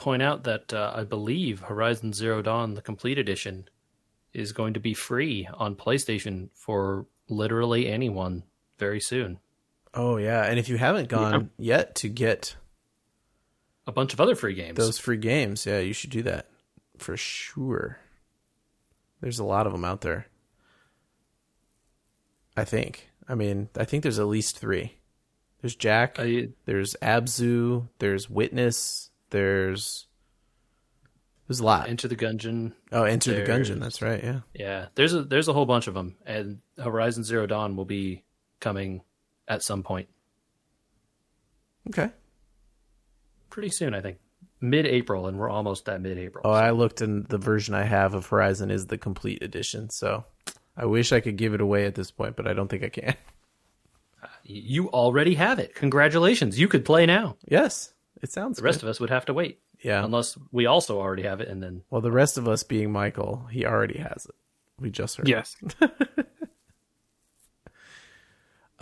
[0.02, 3.68] point out that uh, I believe Horizon Zero Dawn, the complete edition,
[4.32, 8.42] is going to be free on PlayStation for literally anyone
[8.78, 9.38] very soon.
[9.94, 12.56] Oh yeah, and if you haven't gone yet to get
[13.86, 14.76] A bunch of other free games.
[14.76, 16.48] those free games, yeah, you should do that
[16.98, 17.98] for sure.
[19.24, 20.26] There's a lot of them out there.
[22.58, 23.08] I think.
[23.26, 24.98] I mean, I think there's at least three.
[25.62, 26.16] There's Jack.
[26.18, 27.88] I, There's Abzu.
[28.00, 29.08] There's Witness.
[29.30, 30.08] There's
[31.48, 31.88] there's a lot.
[31.88, 32.74] Enter the Gungeon.
[32.92, 33.80] oh, Enter the there's- Gungeon.
[33.80, 34.22] That's right.
[34.22, 34.40] Yeah.
[34.52, 38.24] Yeah, there's a there's a whole bunch of them, and Horizon Zero Dawn will be
[38.60, 39.00] coming
[39.48, 40.08] at some point
[41.88, 42.10] Okay.
[43.48, 43.94] pretty soon.
[43.94, 44.18] I think
[44.64, 46.42] mid-April, and we're almost at mid-April.
[46.46, 49.90] Oh, I looked, and the version I have of Horizon is the complete edition.
[49.90, 50.24] So
[50.76, 52.88] I wish I could give it away at this point, but I don't think I
[52.88, 53.14] can.
[54.44, 55.74] you already have it.
[55.74, 56.58] Congratulations!
[56.58, 57.36] You could play now.
[57.48, 58.62] yes, it sounds good.
[58.62, 58.86] The rest good.
[58.86, 60.04] of us would have to wait, yeah.
[60.04, 63.46] unless we also already have it, and then Well, the rest of us being Michael,
[63.50, 64.34] he already has it.
[64.80, 65.28] We just heard.
[65.28, 65.56] Yes.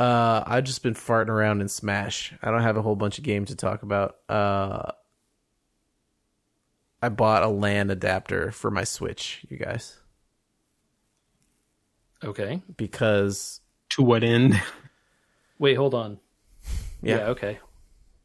[0.03, 2.33] Uh, I've just been farting around in Smash.
[2.42, 4.16] I don't have a whole bunch of games to talk about.
[4.29, 4.92] Uh,
[7.03, 9.99] I bought a LAN adapter for my Switch, you guys,
[12.25, 12.62] okay.
[12.77, 13.61] because
[13.91, 14.61] to what end?
[15.59, 16.19] Wait, hold on.
[17.03, 17.17] Yeah.
[17.17, 17.59] yeah okay.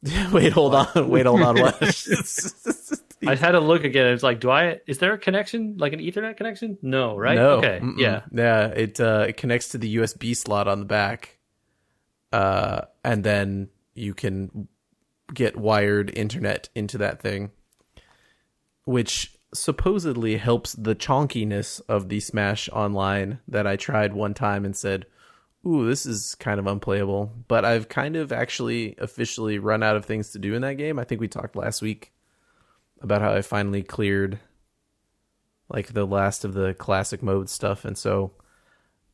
[0.32, 1.60] wait, hold on, wait, hold on.
[1.60, 1.82] What?
[3.26, 4.08] I had to look again.
[4.08, 4.80] It's like, do I?
[4.86, 6.78] Is there a connection, like an Ethernet connection?
[6.82, 7.36] No, right?
[7.36, 7.50] No.
[7.54, 7.80] Okay.
[7.82, 7.98] Mm-mm.
[7.98, 8.22] Yeah.
[8.32, 8.68] Yeah.
[8.68, 11.40] It uh, it connects to the USB slot on the back,
[12.32, 14.68] uh, and then you can
[15.34, 17.52] get wired internet into that thing,
[18.88, 24.76] which supposedly helps the chonkiness of the Smash Online that I tried one time and
[24.76, 25.06] said,
[25.66, 30.06] "Ooh, this is kind of unplayable." But I've kind of actually officially run out of
[30.06, 31.00] things to do in that game.
[31.00, 32.14] I think we talked last week
[33.02, 34.40] about how I finally cleared
[35.70, 38.32] like the last of the classic mode stuff and so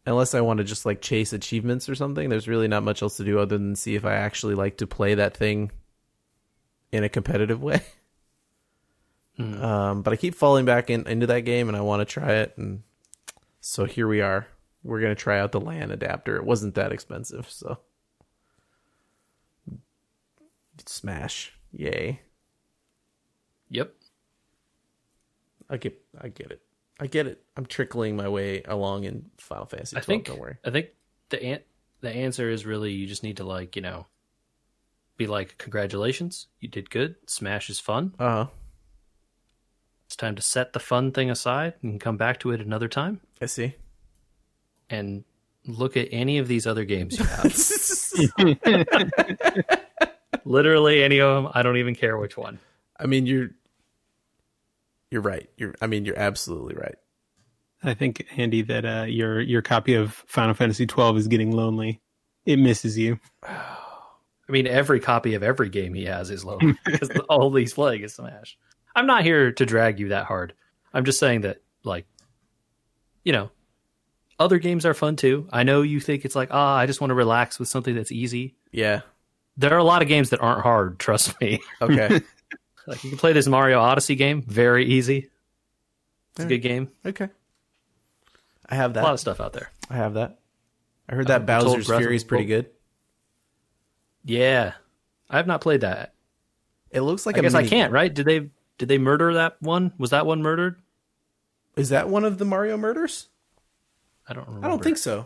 [0.06, 3.18] unless I want to just like chase achievements or something there's really not much else
[3.18, 5.72] to do other than see if I actually like to play that thing
[6.92, 7.82] in a competitive way
[9.40, 12.34] um, but I keep falling back in, into that game and I want to try
[12.34, 12.84] it and
[13.62, 14.48] so here we are
[14.84, 17.80] we're going to try out the LAN adapter it wasn't that expensive so
[20.86, 22.20] smash yay
[23.70, 23.92] Yep.
[25.68, 26.62] I get, I get it.
[27.00, 27.42] I get it.
[27.58, 29.96] I'm trickling my way along in Final Fantasy.
[29.96, 30.58] 12, I think Don't worry.
[30.64, 30.90] I think
[31.30, 31.64] the an-
[32.02, 34.06] the answer is really you just need to like you know
[35.18, 38.48] be like congratulations you did good Smash is fun Uh huh.
[40.14, 43.20] It's time to set the fun thing aside and come back to it another time
[43.42, 43.76] I see.
[44.90, 45.24] and
[45.66, 47.56] look at any of these other games you have
[50.46, 52.60] literally any of them I don't even care which one
[53.00, 53.50] I mean, you're,
[55.12, 55.50] you're right.
[55.58, 55.76] You're.
[55.82, 56.96] I mean, you're absolutely right.
[57.84, 62.02] I think Andy that uh, your your copy of Final Fantasy twelve is getting lonely.
[62.46, 63.20] It misses you.
[63.44, 68.04] I mean, every copy of every game he has is lonely because all he's playing
[68.04, 68.58] is Smash.
[68.96, 70.54] I'm not here to drag you that hard.
[70.94, 72.06] I'm just saying that, like,
[73.24, 73.50] you know,
[74.40, 75.48] other games are fun too.
[75.52, 78.12] I know you think it's like, ah, I just want to relax with something that's
[78.12, 78.56] easy.
[78.72, 79.02] Yeah.
[79.58, 81.00] There are a lot of games that aren't hard.
[81.00, 81.60] Trust me.
[81.82, 82.22] Okay.
[82.88, 85.30] like, you can play this Mario Odyssey game, very easy.
[86.36, 86.90] It's a good game.
[87.06, 87.30] okay.
[88.68, 89.04] I have that.
[89.04, 89.70] A lot of stuff out there.
[89.90, 90.40] I have that.
[91.08, 92.70] I heard that I'm Bowser's Fury is pretty good.
[94.24, 94.74] Yeah,
[95.30, 96.14] I have not played that.
[96.90, 97.92] It looks like I a guess I can't.
[97.92, 98.14] Right?
[98.14, 98.50] Did they?
[98.78, 99.94] Did they murder that one?
[99.98, 100.82] Was that one murdered?
[101.76, 103.30] Is that one of the Mario murders?
[104.28, 104.68] I don't remember.
[104.68, 105.26] I don't think so.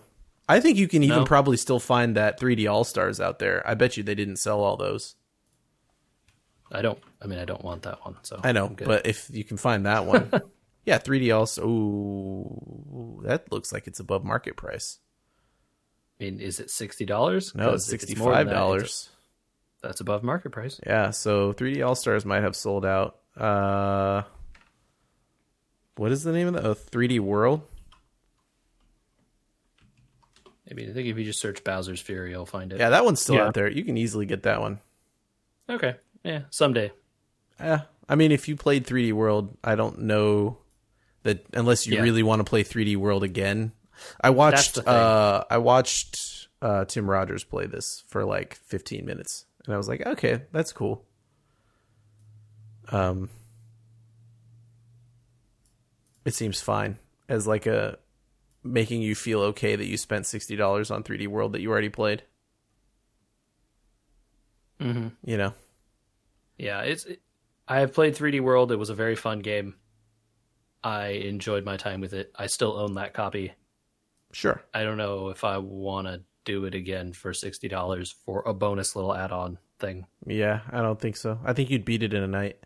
[0.49, 1.25] I think you can even No?
[1.25, 3.67] probably still find that 3D All Stars out there.
[3.67, 5.15] I bet you they didn't sell all those.
[6.71, 6.99] I don't.
[7.21, 8.17] I mean, I don't want that one.
[8.23, 10.29] So I know, but if you can find that one,
[10.85, 11.65] yeah, 3D All Stars.
[11.67, 14.99] Ooh, that looks like it's above market price.
[16.19, 17.53] I mean, is it sixty dollars?
[17.55, 19.09] No, it's sixty-five dollars.
[19.83, 20.79] That's above market price.
[20.85, 23.19] Yeah, so 3D All Stars might have sold out.
[23.37, 24.23] Uh,
[25.95, 26.65] what is the name of that?
[26.65, 27.61] Oh, 3D World.
[30.69, 32.79] I mean, I think if you just search Bowser's Fury, you'll find it.
[32.79, 33.45] Yeah, that one's still Yeah.
[33.47, 33.69] out there.
[33.69, 34.79] You can easily get that one.
[35.69, 35.95] Okay.
[36.23, 36.41] Yeah.
[36.49, 36.91] Someday.
[37.59, 40.57] Yeah, I mean, if you played 3D World, I don't know
[41.23, 42.01] that unless you Yeah.
[42.01, 43.71] really want to play 3D World again.
[44.21, 44.77] I watched.
[44.77, 49.87] Uh, I watched uh, Tim Rogers play this for like 15 minutes, and I was
[49.87, 51.03] like, okay, that's cool.
[52.89, 53.29] Um,
[56.25, 56.97] it seems fine
[57.29, 57.97] as like a
[58.63, 61.89] making you feel okay that you spent sixty dollars on 3D World that you already
[61.89, 62.23] played.
[64.79, 65.07] Mm-hmm.
[65.23, 65.53] You know,
[66.57, 66.81] Yeah.
[66.81, 67.05] It's.
[67.05, 67.21] It,
[67.67, 68.71] I have played 3D World.
[68.71, 69.75] It was a very fun game.
[70.83, 72.31] I enjoyed my time with it.
[72.35, 73.53] I still own that copy.
[74.31, 74.61] sure.
[74.73, 78.53] I don't know if I want to do it again for sixty dollars for a
[78.53, 80.05] bonus little add-on thing.
[80.25, 81.39] Yeah, I don't think so.
[81.43, 82.57] I think you'd beat it in a night.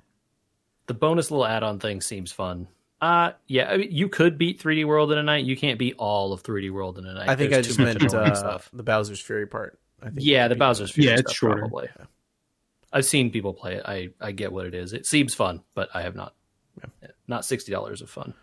[0.92, 2.68] The bonus little add-on thing seems fun.
[3.00, 5.46] Uh yeah, I mean, you could beat 3D World in a night.
[5.46, 7.30] You can't beat all of 3D World in a night.
[7.30, 9.80] I think There's I just too much meant annoying uh, the Bowser's Fury part.
[10.02, 11.60] I think Yeah, the Bowser's Fury Yeah, it's stuff, shorter.
[11.62, 11.88] probably.
[12.92, 13.84] I've seen people play it.
[13.86, 14.92] I I get what it is.
[14.92, 16.36] It seems fun, but I have not.
[17.26, 18.34] Not sixty dollars of fun.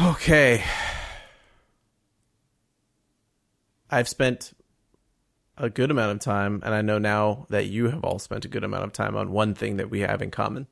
[0.00, 0.62] Okay.
[3.90, 4.52] I've spent
[5.56, 8.48] a good amount of time, and I know now that you have all spent a
[8.48, 10.68] good amount of time on one thing that we have in common.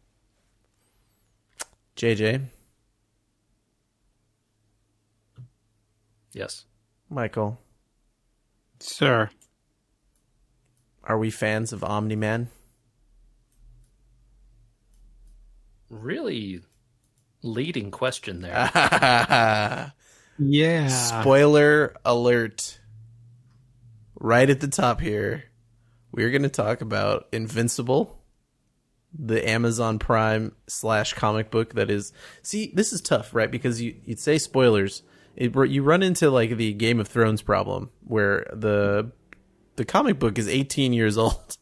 [1.99, 2.43] JJ,
[6.33, 6.65] Yes.
[7.11, 7.59] Michael,
[8.79, 9.31] Sir.
[11.03, 12.49] are we fans of Omni Man?
[15.91, 16.61] Really
[17.43, 19.93] leading question there.
[20.41, 20.87] Yeah.
[20.87, 22.79] Spoiler alert.
[24.21, 25.43] Right at the top here,
[26.13, 28.18] we're going to talk about Invincible,
[29.17, 32.13] the Amazon Prime slash comic book that is.
[32.43, 33.51] See, this is tough, right?
[33.51, 35.03] Because you, you'd say spoilers.
[35.37, 39.13] It, you run into like the Game of Thrones problem where the
[39.77, 41.57] the comic book is 18 years old.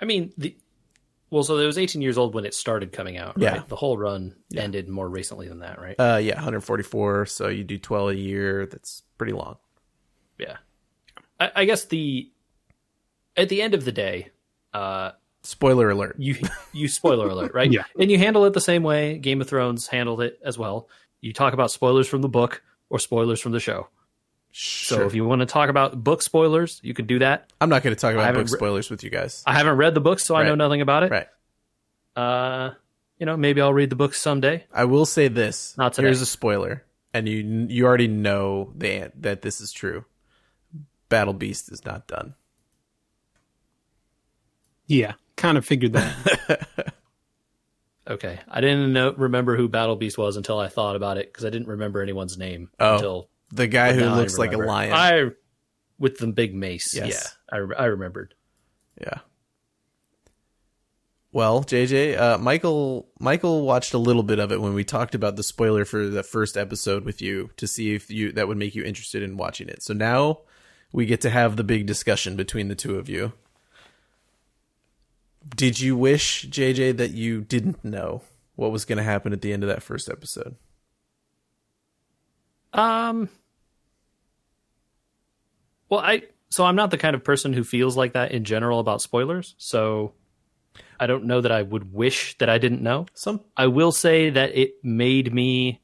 [0.00, 0.56] I mean, the
[1.30, 3.40] well, so it was 18 years old when it started coming out.
[3.40, 3.54] Right?
[3.54, 3.62] Yeah.
[3.66, 5.96] The whole run ended more recently than that, right?
[5.98, 7.24] Uh, yeah, 144.
[7.24, 8.66] So you do 12 a year.
[8.66, 9.56] That's pretty long.
[10.38, 10.56] yeah.
[11.40, 12.30] I, I guess the
[13.36, 14.30] at the end of the day,
[14.74, 15.12] uh,
[15.44, 16.16] Spoiler alert.
[16.18, 16.36] you
[16.72, 17.70] you spoiler alert, right?
[17.72, 17.84] Yeah.
[17.98, 20.88] And you handle it the same way Game of Thrones handled it as well.
[21.20, 23.88] You talk about spoilers from the book or spoilers from the show.
[24.52, 27.50] So if you want to talk about book spoilers, you can do that.
[27.60, 29.42] I'm not going to talk about haven't book re- spoilers with you guys.
[29.46, 31.10] I haven't read the book, so I know nothing about it.
[31.10, 31.26] Right.
[32.14, 32.74] Uh,
[33.18, 34.64] you know, maybe I'll read the book someday.
[34.72, 35.74] I will say this.
[35.78, 36.08] Not today.
[36.08, 36.84] Here's a spoiler,
[37.14, 40.04] and you you already know that that this is true.
[41.08, 42.34] Battle Beast is not done.
[44.86, 45.12] Yeah.
[45.36, 46.68] Kind of figured that.
[48.04, 51.44] Okay, I didn't know remember who Battle Beast was until I thought about it because
[51.44, 54.92] I didn't remember anyone's name Oh, until The guy who looks like a lion.
[54.92, 55.30] I
[56.00, 56.94] with the big mace.
[56.96, 57.08] Yes.
[57.08, 58.34] Yeah, I, re- I remembered.
[59.00, 59.20] yeah.
[61.30, 65.36] Well, JJ, uh, Michael, Michael watched a little bit of it when we talked about
[65.36, 68.74] the spoiler for the first episode with you to see if you that would make
[68.74, 69.82] you interested in watching it.
[69.82, 70.40] So now
[70.92, 73.32] we get to have the big discussion between the two of you.
[75.48, 78.22] Did you wish JJ that you didn't know
[78.56, 80.56] what was going to happen at the end of that first episode?
[82.72, 83.28] Um.
[85.88, 88.78] Well, I so I'm not the kind of person who feels like that in general
[88.78, 89.54] about spoilers.
[89.58, 90.12] So
[91.00, 93.06] I don't know that I would wish that I didn't know.
[93.14, 95.80] Some I will say that it made me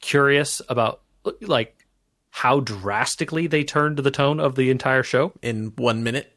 [0.00, 1.02] curious about
[1.42, 1.86] like
[2.30, 5.32] how drastically they turned the tone of the entire show.
[5.42, 6.32] in one minute.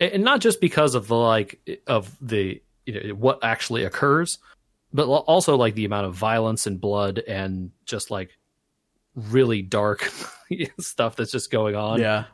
[0.00, 4.38] And not just because of the like of the you know what actually occurs
[4.92, 8.30] but also like the amount of violence and blood and just like
[9.14, 10.12] really dark
[10.80, 12.24] stuff that's just going on Yeah,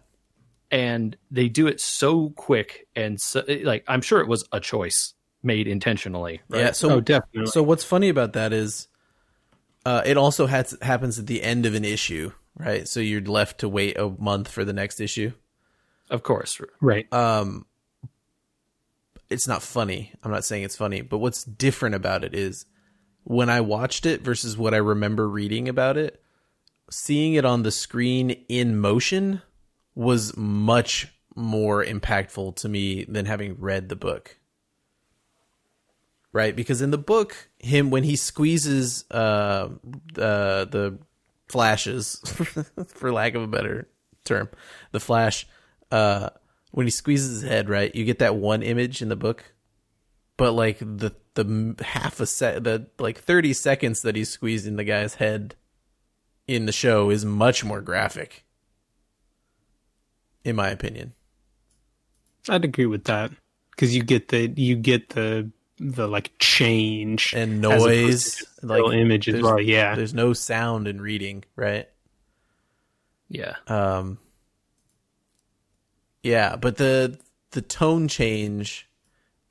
[0.71, 5.15] and they do it so quick and so like i'm sure it was a choice
[5.43, 6.61] made intentionally right?
[6.61, 6.73] yeah.
[6.73, 7.51] So oh, definitely.
[7.51, 8.89] So what's funny about that is,
[9.85, 12.87] uh, it also has happens at the end of an issue, right?
[12.87, 15.33] So you're left to wait a month for the next issue.
[16.11, 17.11] Of course right.
[17.13, 17.67] Um,
[19.31, 20.13] it's not funny.
[20.23, 22.67] I'm not saying it's funny, but what's different about it is
[23.23, 26.21] when I watched it versus what I remember reading about it,
[26.91, 29.41] seeing it on the screen in motion
[29.95, 34.37] was much more impactful to me than having read the book.
[36.33, 36.55] Right?
[36.55, 39.69] Because in the book, him when he squeezes uh,
[40.17, 40.99] uh the
[41.49, 42.21] flashes
[42.89, 43.89] for lack of a better
[44.25, 44.49] term,
[44.93, 45.47] the flash
[45.91, 46.31] uh
[46.73, 47.93] when he squeezes his head, right?
[47.95, 49.45] You get that one image in the book,
[50.37, 54.85] but like the the half a set, the like thirty seconds that he's squeezing the
[54.85, 55.55] guy's head
[56.47, 58.45] in the show is much more graphic,
[60.45, 61.13] in my opinion.
[62.49, 63.31] I'd agree with that
[63.71, 69.29] because you get the you get the the like change And noise, like still image
[69.29, 69.61] as there's- well.
[69.61, 71.89] Yeah, There's no sound in reading, right?
[73.29, 74.19] yeah Um,
[76.23, 77.19] yeah, but the
[77.53, 78.89] the tone change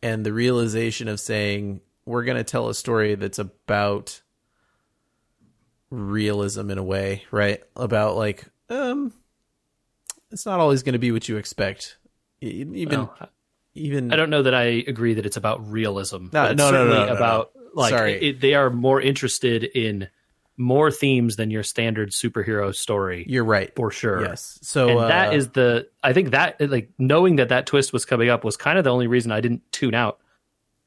[0.01, 4.21] and the realization of saying we're going to tell a story that's about
[5.89, 7.61] realism in a way, right?
[7.75, 9.13] About like um
[10.31, 11.97] it's not always going to be what you expect.
[12.41, 13.29] Even Well,
[13.73, 16.27] even I don't know that I agree that it's about realism.
[16.31, 20.09] No, no, no, no, no, about like they are more interested in
[20.59, 23.73] more themes than your standard superhero story you're right.
[23.75, 24.21] for sure.
[24.25, 24.59] Yes.
[24.61, 28.03] So and that uh, is the I think that like knowing that that twist was
[28.03, 30.19] coming up was kind of the only reason I didn't tune out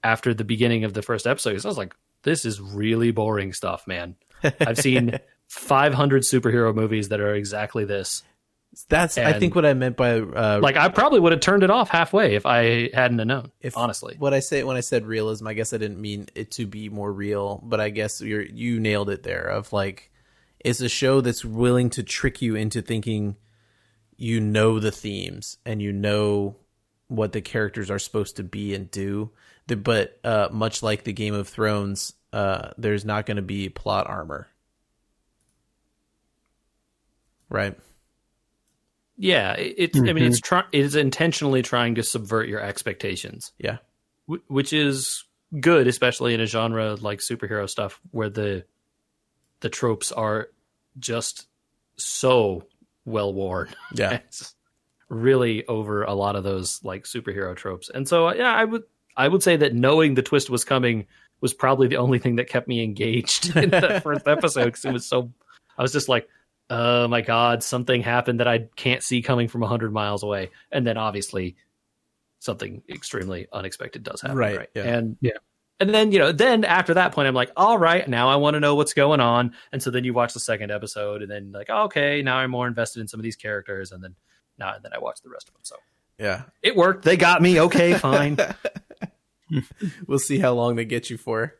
[0.04, 1.52] after the beginning of the first episode.
[1.54, 4.16] 'cause I was like, this is really boring stuff, man.
[4.60, 5.18] I've seen
[5.48, 8.22] 500 superhero movies that are exactly this.
[8.88, 11.70] That's I think what I meant by uh Like I probably would have turned it
[11.70, 13.52] off halfway if I hadn't have known.
[13.60, 16.50] if honestly, what I say when I said realism, I guess I didn't mean it
[16.52, 19.44] to be more real, but I guess you're you nailed it there.
[19.44, 20.10] Of like,
[20.60, 23.36] it's a show that's willing to trick you into thinking
[24.16, 26.56] you know the themes and you know
[27.08, 29.30] what the characters are supposed to be and do.
[29.66, 33.68] The, but uh, much like the Game of Thrones, uh, there's not going to be
[33.68, 34.48] plot armor,
[37.48, 37.76] right?
[39.22, 39.98] Yeah, it, it's.
[39.98, 43.52] I mean, it's try, it is intentionally trying to subvert your expectations.
[43.56, 43.78] Yeah,
[44.26, 45.24] Wh- which is
[45.60, 48.64] good, especially in a genre like superhero stuff where the
[49.60, 50.48] the tropes are
[50.98, 51.46] just
[51.96, 52.66] so
[53.04, 53.68] well worn.
[53.94, 54.12] yeah.
[54.26, 54.56] it's
[55.08, 57.90] really over a lot of those like superhero tropes.
[57.90, 58.82] And so uh, yeah, I would
[59.16, 61.06] I would say that knowing the twist was coming
[61.40, 64.92] was probably the only thing that kept me engaged in the first episode because it
[64.92, 65.30] was so
[65.78, 66.28] I was just like
[66.70, 70.86] oh my god something happened that I can't see coming from 100 miles away and
[70.86, 71.56] then obviously
[72.38, 74.82] something extremely unexpected does happen Right, right, yeah.
[74.84, 75.32] and Yeah.
[75.80, 78.54] and then you know then after that point i'm like all right now i want
[78.54, 81.52] to know what's going on and so then you watch the second episode and then
[81.52, 84.14] like oh, okay now i'm more invested in some of these characters and then
[84.58, 85.76] now and then i watch the rest of them so
[86.18, 86.42] Yeah.
[86.62, 88.36] it worked they got me okay fine
[90.06, 91.54] We'll see how long they get you for.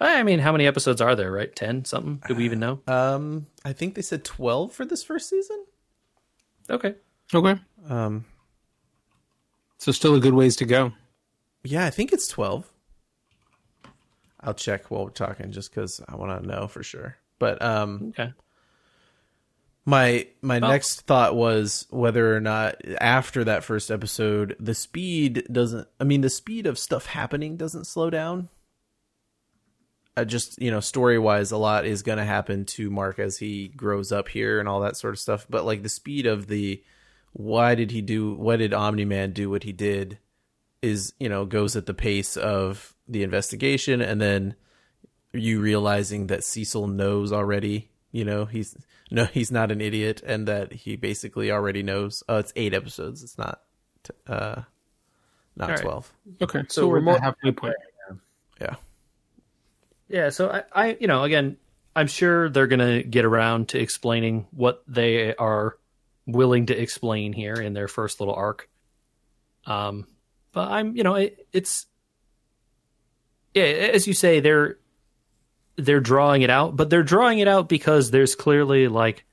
[0.00, 3.46] I mean how many episodes are there right 10 something do we even know Um,
[3.64, 5.64] I think they said 12 for this first season.
[6.68, 6.94] okay
[7.32, 7.56] okay.
[7.88, 8.24] Um,
[9.78, 10.92] So still a good ways to go.
[11.62, 12.70] Yeah, I think it's 12.
[14.40, 17.16] I'll check while we're talking just cuz I want to know for sure.
[17.38, 18.32] But um okay
[19.86, 25.46] my my Well- next thought was whether or not after that first episode the speed
[25.52, 28.48] doesn't I mean the speed of stuff happening doesn't slow down.
[30.16, 33.68] I just, you know, story-wise a lot is going to happen to Mark as he
[33.68, 36.82] grows up here and all that sort of stuff, but like the speed of the
[37.32, 40.18] why did he do what did Omni-Man do what he did
[40.82, 44.54] is you know goes at the pace of the investigation, and then
[45.32, 47.90] you realizing that Cecil knows already.
[48.12, 48.76] You know he's
[49.10, 52.22] no he's not an idiot, and that he basically already knows.
[52.28, 53.24] Oh, it's eight episodes.
[53.24, 53.62] It's not
[54.28, 54.62] uh
[55.56, 55.80] not All right.
[55.80, 56.12] twelve.
[56.40, 57.74] Okay, so, So we're we're at more- halfway point.
[58.60, 58.76] Yeah.
[60.14, 61.56] Yeah, so I, I, you know, again,
[61.96, 65.76] I'm sure they're gonna get around to explaining what they are
[66.24, 68.68] willing to explain here in their first little arc.
[69.66, 70.06] Um,
[70.52, 71.86] but I'm, you know, it, it's,
[73.54, 74.78] yeah, as you say, they're
[75.74, 79.24] they're drawing it out, but they're drawing it out because there's clearly like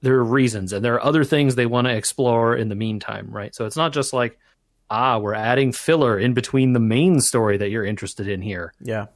[0.00, 3.30] there are reasons and there are other things they want to explore in the meantime,
[3.30, 3.54] right?
[3.54, 4.36] So it's not just like,
[4.90, 8.74] ah, we're adding filler in between the main story that you're interested in here.
[8.80, 9.06] Yeah.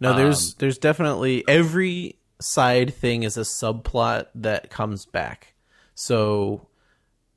[0.00, 5.54] No, there's Um, there's definitely every side thing is a subplot that comes back.
[5.94, 6.68] So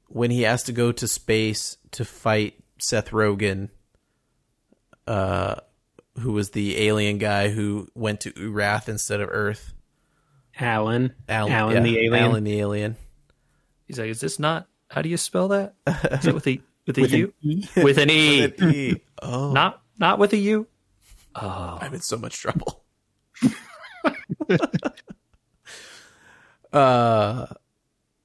[0.08, 3.70] when he has to go to space to fight Seth Rogen,
[5.08, 5.56] uh,
[6.20, 9.74] who was the alien guy who went to Urath instead of Earth,
[10.60, 12.24] Allen, Allen, Allen yeah, the alien.
[12.24, 12.96] Allen the alien.
[13.88, 14.68] He's like, is this not?
[14.90, 15.74] How do you spell that?
[16.12, 17.34] Is it with a with a With an U?
[17.42, 17.66] E?
[17.78, 19.02] With an E, With an E.
[19.22, 20.68] Oh, not not with a U.
[21.36, 22.84] Oh, I'm in so much trouble.
[26.74, 27.48] uh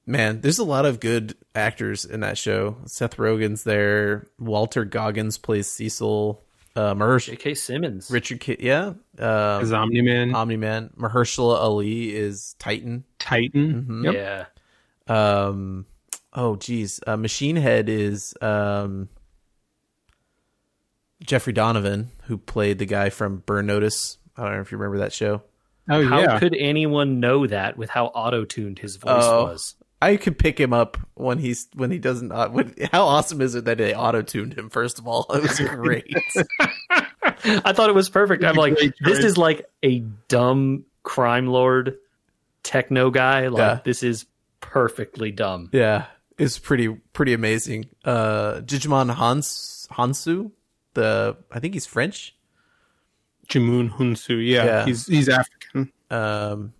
[0.05, 2.77] man, there's a lot of good actors in that show.
[2.85, 4.27] Seth Rogen's there.
[4.39, 6.43] Walton Goggins plays Cecil.
[6.75, 7.55] Uh, Mahersh- J.K.
[7.55, 8.11] Simmons.
[8.11, 8.93] Richard Ki- yeah.
[9.19, 10.91] Uh, As Omni Man, Omni Man.
[10.97, 13.03] Mahershala Ali is Titan.
[13.17, 13.85] Titan.
[13.89, 14.03] Mhm.
[14.05, 14.13] Yep.
[15.09, 15.87] Yeah, Um,
[16.33, 19.09] oh geez, uh, Machine Head is um
[21.23, 24.17] Jeffrey Donovan, who played the guy from Burn Notice.
[24.35, 25.41] I don't know if you remember that show.
[25.89, 29.45] Oh how yeah, could anyone know that with how auto tuned his voice Oh.
[29.45, 29.75] was?
[29.99, 32.31] I could pick him up when he's when he doesn't.
[32.31, 34.69] Uh, when, how awesome is it that they auto tuned him?
[34.69, 36.13] First of all, it was great.
[37.43, 38.43] I thought it was perfect.
[38.43, 41.97] I'm like, this is like a dumb crime lord
[42.63, 43.47] techno guy.
[43.47, 43.79] Like Yeah.
[43.83, 44.25] this is
[44.59, 45.69] perfectly dumb.
[45.71, 46.05] yeah,
[46.37, 47.85] it's pretty pretty amazing.
[48.05, 50.51] Uh, Djimon Hans Hansu,
[50.97, 52.35] the I think he's French.
[53.47, 54.45] Djimon Hounsou.
[54.45, 54.85] Yeah, Yeah.
[54.85, 55.91] he's he's African.
[56.11, 56.73] Um,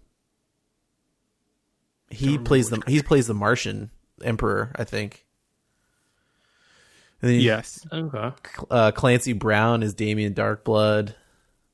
[2.09, 3.91] he plays the he plays the Martian
[4.23, 5.25] Emperor, I think.
[7.21, 8.31] And then Yes, Okay.
[8.69, 11.15] uh, Clancy Brown is Damien Darkblood.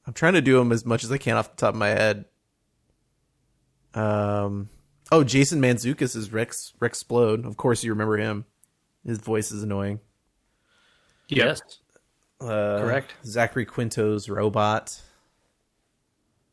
[0.05, 1.89] I'm trying to do him as much as I can off the top of my
[1.89, 2.25] head.
[3.93, 4.69] Um,
[5.11, 7.45] oh, Jason Mantzoukas is Rex Rex Splode.
[7.45, 8.45] Of course, you remember him.
[9.05, 9.99] His voice is annoying.
[11.29, 11.45] Yep.
[11.45, 11.61] Yes.
[12.43, 13.13] Uh, Correct.
[13.25, 15.01] Zachary Quinto's robot.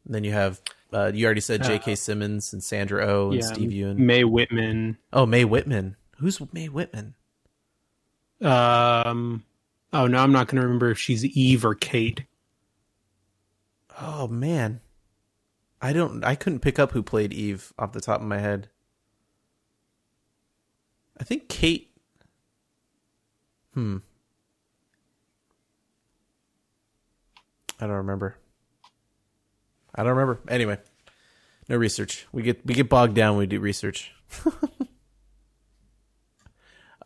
[0.05, 0.61] And then you have
[0.93, 1.95] uh, you already said J.K.
[1.95, 3.47] Simmons and Sandra Oh and yeah.
[3.47, 3.97] Steve Yeun.
[3.97, 4.99] Mae Whitman.
[5.13, 5.97] Oh, Mae Whitman.
[6.19, 7.15] Who's Mae Whitman?
[8.41, 9.45] Um,
[9.93, 12.25] oh no, I'm not going to remember if she's Eve or Kate.
[14.01, 14.81] Oh man,
[15.83, 16.25] I don't.
[16.25, 18.69] I couldn't pick up who played Eve off the top of my head.
[21.19, 21.91] I think Kate.
[23.75, 23.99] Hmm.
[27.81, 28.37] I don't remember.
[29.95, 30.41] I don't remember.
[30.49, 30.79] Anyway,
[31.69, 32.27] no research.
[32.33, 34.13] We get we get bogged down when we do research.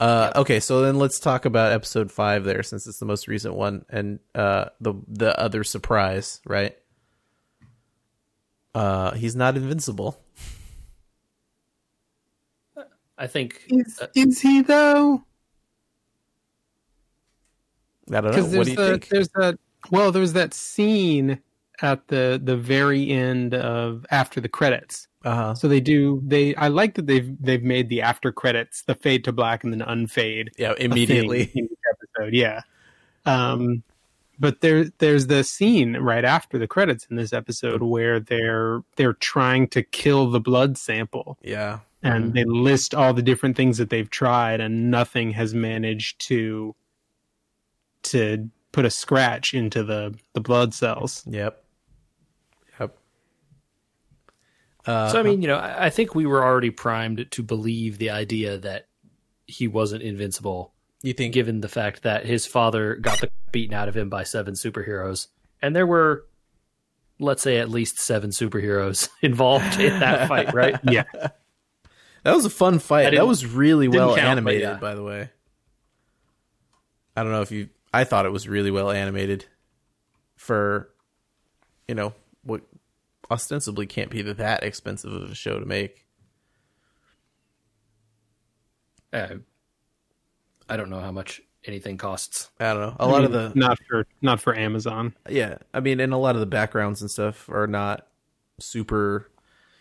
[0.00, 3.54] uh, okay, so then let's talk about episode five there, since it's the most recent
[3.54, 6.76] one, and uh, the the other surprise, right?
[8.74, 10.20] Uh, he's not invincible.
[13.16, 15.22] I think Is, uh, is he though?
[18.10, 18.30] I don't know.
[18.30, 19.08] Because What do you the, think?
[19.08, 19.56] there's that.
[19.90, 21.40] Well, there's that scene
[21.82, 25.08] at the the very end of after the credits.
[25.24, 25.54] Uh huh.
[25.54, 26.54] So they do they.
[26.56, 29.80] I like that they've they've made the after credits the fade to black and then
[29.82, 31.50] unfade Yeah, immediately.
[31.92, 32.34] episode.
[32.34, 32.60] Yeah.
[33.26, 33.82] Um,
[34.38, 39.12] but there there's the scene right after the credits in this episode where they're they're
[39.14, 41.78] trying to kill the blood sample Yeah.
[42.02, 46.74] and they list all the different things that they've tried and nothing has managed to
[48.02, 51.22] to put a scratch into the the blood cells.
[51.26, 51.62] Yep.
[52.80, 52.98] Yep.
[54.84, 55.20] Uh, so.
[55.20, 58.58] I mean, you know, I, I think we were already primed to believe the idea
[58.58, 58.88] that
[59.46, 61.32] he wasn't invincible, you think?
[61.32, 65.28] given the fact that his father got the beaten out of him by seven superheroes,
[65.62, 66.26] and there were,
[67.20, 70.78] let's say, at least seven superheroes involved in that fight, right?
[70.82, 71.04] Yeah.
[72.24, 73.14] That was a fun fight.
[73.14, 74.76] That was really well count, animated, yeah.
[74.78, 75.30] by the way.
[77.16, 77.68] I don't know if you.
[77.94, 79.46] I thought it was really well animated
[80.34, 80.90] for,
[81.86, 82.62] you know, what
[83.30, 86.04] ostensibly can't be that expensive of a show to make.
[89.12, 89.36] Uh,
[90.68, 92.50] I don't know how much anything costs.
[92.58, 92.96] I don't know.
[92.98, 95.14] A I lot mean, of the not for not for Amazon.
[95.28, 98.08] yeah, I mean, and a lot of the backgrounds and stuff are not
[98.58, 99.30] super.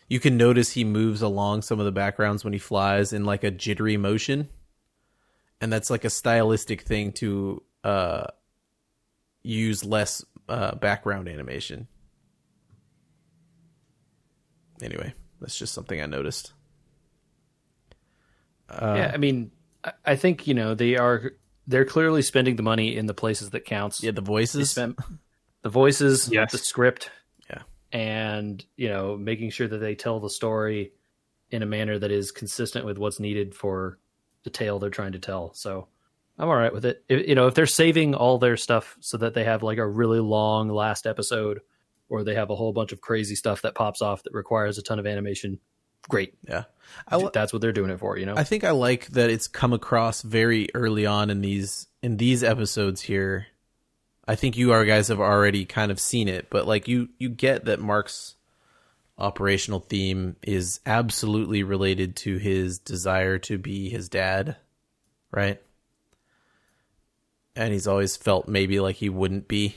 [0.07, 3.43] You can notice he moves along some of the backgrounds when he flies in like
[3.43, 4.49] a jittery motion,
[5.59, 8.27] and that's like a stylistic thing to uh
[9.43, 11.87] use less uh background animation.
[14.81, 16.53] Anyway, that's just something I noticed.
[18.69, 19.51] Uh, yeah, I mean,
[19.83, 21.33] I, I think you know they are
[21.67, 24.03] they're clearly spending the money in the places that counts.
[24.03, 24.71] yeah, the voices.
[24.71, 24.97] spent
[25.61, 26.51] the voices, Yes.
[26.51, 27.09] the script,
[27.49, 27.61] Yeah.
[27.91, 30.91] and you know making sure that they tell the story
[31.51, 33.99] in a manner that is consistent with what's needed for
[34.43, 35.53] the tale they're trying to tell.
[35.53, 35.87] So
[36.37, 37.03] I'm all right with it.
[37.07, 39.87] If, you know, if they're saving all their stuff so that they have like a
[39.87, 41.61] really long last episode,
[42.09, 44.81] or they have a whole bunch of crazy stuff that pops off that requires a
[44.81, 45.59] ton of animation,
[46.09, 46.33] great.
[46.47, 46.63] yeah,
[47.07, 48.17] I, That's what they're doing it for.
[48.17, 51.87] You know, I think I like that it's come across very early on in these
[52.01, 53.47] in these episodes here.
[54.27, 57.29] I think you are guys have already kind of seen it, but like you you
[57.29, 58.35] get that Mark's
[59.17, 64.55] operational theme is absolutely related to his desire to be his dad,
[65.31, 65.61] right?
[67.55, 69.75] And he's always felt maybe like he wouldn't be,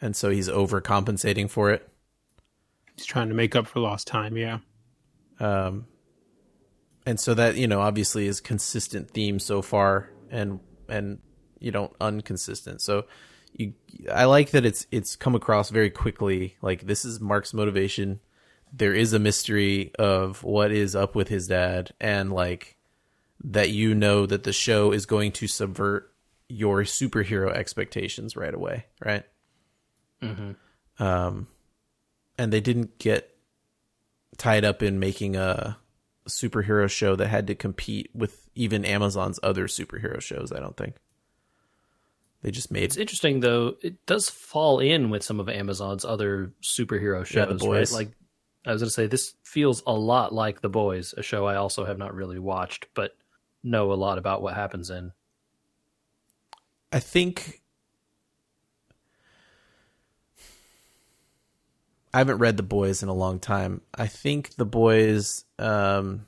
[0.00, 1.88] and so he's overcompensating for it.
[2.96, 4.36] He's trying to make up for lost time.
[4.36, 4.58] Yeah.
[5.40, 5.86] um,
[7.06, 11.20] and so that you know obviously is consistent theme so far and and
[11.60, 13.04] you don't inconsistent so
[13.54, 13.72] you
[14.12, 18.20] i like that it's it's come across very quickly like this is mark's motivation
[18.72, 22.76] there is a mystery of what is up with his dad and like
[23.42, 26.12] that you know that the show is going to subvert
[26.48, 29.24] your superhero expectations right away right
[30.98, 31.46] um
[32.38, 33.36] and they didn't get
[34.36, 35.78] tied up in making a
[36.28, 40.96] superhero show that had to compete with even Amazon's other superhero shows, I don't think.
[42.42, 43.76] They just made It's interesting though.
[43.82, 47.90] It does fall in with some of Amazon's other superhero shows, Yeah, right?
[47.90, 48.10] Like
[48.64, 51.56] I was going to say, this feels a lot like The Boys, a show I
[51.56, 53.16] also have not really watched, but
[53.62, 55.12] know a lot about what happens in.
[56.92, 57.62] I think
[62.14, 63.82] I haven't read The Boys in a long time.
[63.94, 66.26] I think The Boys um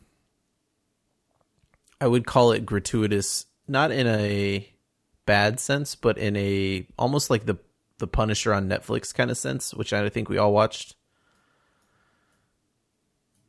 [2.00, 4.68] I would call it gratuitous, not in a
[5.26, 7.56] bad sense, but in a almost like the
[7.98, 10.94] the Punisher on Netflix kind of sense, which I think we all watched.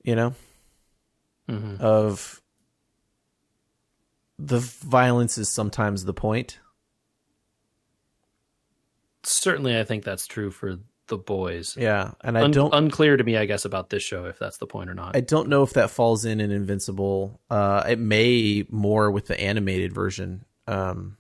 [0.03, 0.33] You know?
[1.79, 2.41] Of
[4.37, 6.59] the violence is sometimes the point.
[9.23, 11.75] Certainly, I think that's true for The Boys.
[11.77, 14.57] Yeah, and I Un- don't unclear to me, I guess, about this show if that's
[14.57, 15.15] the point or not.
[15.15, 17.39] I don't know if that falls in in Invincible.
[17.49, 20.45] Uh, it may more with the animated version.
[20.67, 21.17] Um,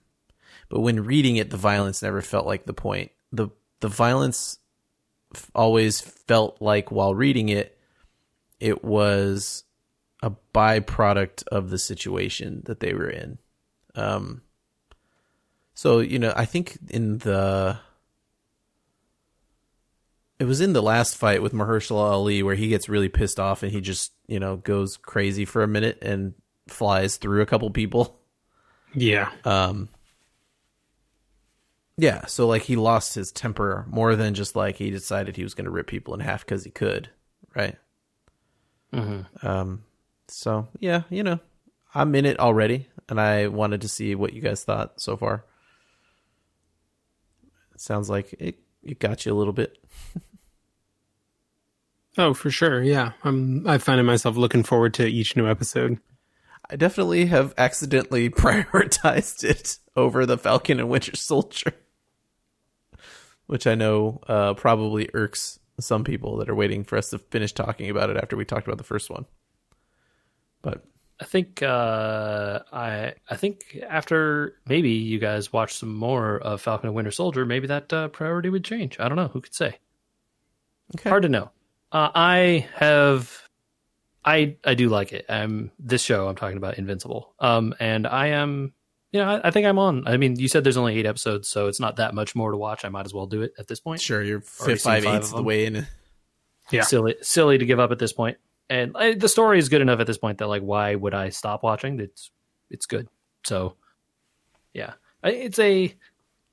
[0.69, 3.11] but when reading it, the violence never felt like the point.
[3.31, 4.59] the The violence
[5.35, 7.77] f- always felt like while reading it,
[8.59, 9.63] it was
[10.21, 13.39] a byproduct of the situation that they were in.
[13.95, 14.41] Um,
[15.73, 17.79] so you know, I think in the
[20.39, 23.61] it was in the last fight with Mahershala Ali where he gets really pissed off
[23.61, 26.33] and he just, you know, goes crazy for a minute and
[26.67, 28.19] flies through a couple people.
[28.95, 29.31] Yeah.
[29.43, 29.89] Um
[31.97, 35.53] Yeah, so like he lost his temper more than just like he decided he was
[35.53, 37.09] going to rip people in half cuz he could,
[37.55, 37.77] right?
[38.93, 39.43] Mhm.
[39.43, 39.83] Um
[40.27, 41.39] so yeah, you know,
[41.93, 45.43] I'm in it already and I wanted to see what you guys thought so far.
[47.73, 49.77] It sounds like it it got you a little bit.
[52.17, 52.81] Oh, for sure.
[52.81, 53.13] Yeah.
[53.23, 55.99] I'm I find myself looking forward to each new episode.
[56.69, 61.73] I definitely have accidentally prioritized it over the Falcon and Winter Soldier,
[63.47, 67.53] which I know uh, probably irks some people that are waiting for us to finish
[67.53, 69.25] talking about it after we talked about the first one.
[70.61, 70.83] But
[71.21, 76.87] I think uh, I I think after maybe you guys watch some more of Falcon
[76.87, 78.99] and Winter Soldier, maybe that uh, priority would change.
[78.99, 79.27] I don't know.
[79.29, 79.77] Who could say?
[80.95, 81.51] okay, Hard to know.
[81.91, 83.41] Uh, I have,
[84.23, 85.25] I I do like it.
[85.27, 87.33] Um, this show I'm talking about, Invincible.
[87.39, 88.73] Um, and I am,
[89.11, 90.07] you know, I, I think I'm on.
[90.07, 92.57] I mean, you said there's only eight episodes, so it's not that much more to
[92.57, 92.85] watch.
[92.85, 94.01] I might as well do it at this point.
[94.01, 95.87] sure you're Already five five eighths of of the way in.
[96.71, 96.83] Yeah.
[96.83, 98.37] silly silly to give up at this point.
[98.69, 101.29] And uh, the story is good enough at this point that like, why would I
[101.29, 101.99] stop watching?
[101.99, 102.29] It's
[102.69, 103.07] it's good.
[103.45, 103.73] So,
[104.75, 105.95] yeah, I- it's a.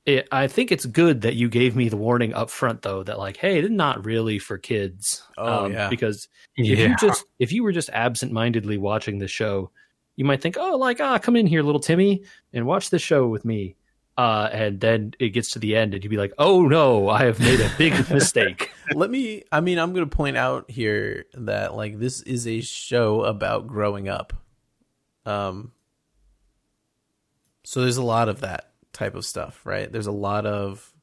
[0.07, 3.19] It, I think it's good that you gave me the warning up front, though, that
[3.19, 5.21] like, hey, it's not really for kids.
[5.37, 5.89] Um, Oh, yeah.
[5.89, 9.69] because if you just if you were just absent-mindedly watching the show,
[10.15, 13.27] you might think, oh, like ah, come in here, little Timmy, and watch this show
[13.27, 13.75] with me.
[14.17, 17.25] uh, and then it gets to the end, and you'd be like, "Oh no, I
[17.25, 19.43] have made a big mistake." Let me.
[19.51, 23.67] I mean, I'm going to point out here that like this is a show about
[23.67, 24.31] growing up.
[25.25, 25.73] Um.
[27.65, 29.91] So there's a lot of that type of stuff, right?
[29.91, 30.93] There's a lot of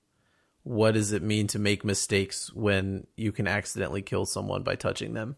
[0.64, 5.14] what does it mean to make mistakes when you can accidentally kill someone by touching
[5.14, 5.36] them.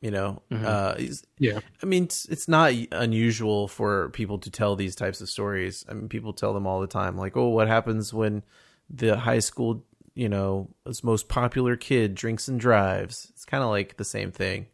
[0.00, 0.94] You know, uh,
[1.38, 1.60] Yeah.
[1.82, 5.84] I mean, it's, it's not unusual for people to tell these types of stories.
[5.88, 8.42] I mean, people tell them all the time, like, "Oh, what happens when
[8.90, 9.84] the high school,
[10.14, 10.68] you know,
[11.02, 14.66] most popular kid drinks and drives?" It's kind of like the same thing.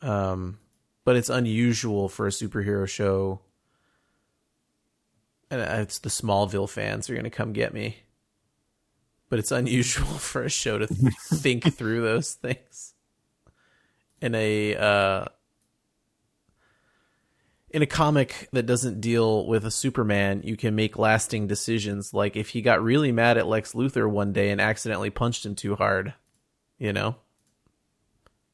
[0.00, 0.58] Um,
[1.04, 3.40] but it's unusual for a superhero show.
[5.50, 7.98] And it's the Smallville fans are going to come get me.
[9.30, 12.94] But it's unusual for a show to th- think through those things
[14.20, 15.24] in a uh,
[17.70, 22.14] in a comic that doesn't deal with a Superman, you can make lasting decisions.
[22.14, 25.54] Like if he got really mad at Lex Luthor one day and accidentally punched him
[25.54, 26.14] too hard,
[26.78, 27.16] you know.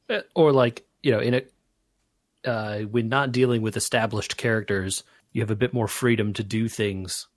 [0.09, 1.41] Uh, or like you know, in a
[2.49, 5.03] uh, when not dealing with established characters,
[5.35, 7.27] you have a bit more freedom to do things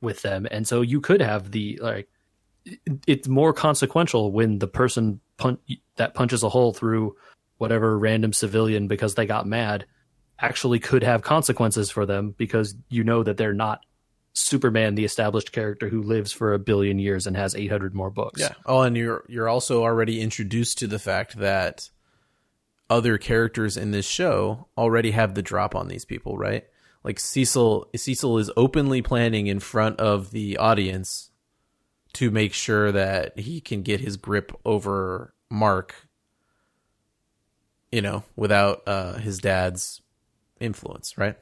[0.00, 2.08] with them, and so you could have the like.
[3.06, 5.58] It's more consequential when the person pun-
[5.96, 7.16] that punches a hole through
[7.58, 9.84] whatever random civilian because they got mad
[10.38, 13.84] actually could have consequences for them because you know that they're not
[14.32, 18.40] Superman, the established character who lives for a billion years and has 800 more books.
[18.40, 18.54] Yeah.
[18.64, 21.90] Oh, and you're you're also already introduced to the fact that
[22.88, 26.64] other characters in this show already have the drop on these people, right?
[27.02, 31.30] Like Cecil Cecil is openly planning in front of the audience
[32.14, 35.94] to make sure that he can get his grip over Mark
[37.92, 40.00] you know, without uh his dad's
[40.60, 41.36] influence, right?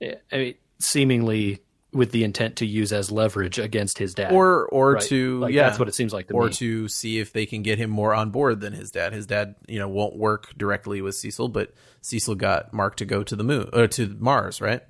[0.00, 1.60] Yeah, I mean, seemingly
[1.92, 4.30] with the intent to use as leverage against his dad.
[4.32, 5.02] Or or Right.
[5.04, 6.52] to Like, yeah, that's what it seems like to or me.
[6.52, 9.12] to see if they can get him more on board than his dad.
[9.12, 13.22] His dad, you know, won't work directly with Cecil, but Cecil got Mark to go
[13.24, 14.82] to the moon or to Mars, right?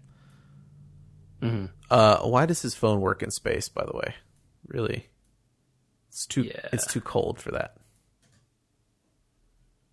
[1.43, 1.67] Mm-hmm.
[1.91, 3.69] Uh, why does his phone work in space?
[3.69, 4.15] By the way,
[4.67, 5.07] really,
[6.09, 6.69] it's too Yeah.
[6.73, 7.77] it's too cold for that.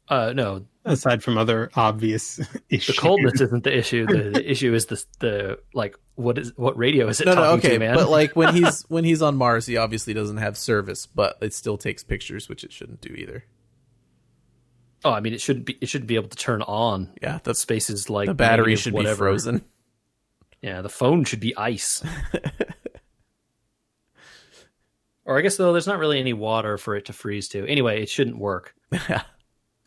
[0.10, 2.40] uh, no, Aside from other obvious
[2.70, 4.06] issues, the coldness isn't the issue.
[4.06, 7.48] The, the issue is the the like what is what radio is it No, talking
[7.50, 7.96] no, okay, to, man?
[7.96, 11.54] but like when he's when he's on Mars, he obviously doesn't have service, but it
[11.56, 13.46] still takes pictures, which it shouldn't do either.
[15.04, 17.12] oh, I mean, it shouldn't be it shouldn't be able to turn on.
[17.20, 19.26] Yeah, the Space is like the battery should whatever.
[19.26, 19.66] be frozen.
[20.66, 22.04] Yeah, the phone should be ice.
[25.26, 27.68] or I guess though, there's not really any water for it to freeze to.
[27.68, 28.74] Anyway, it shouldn't work.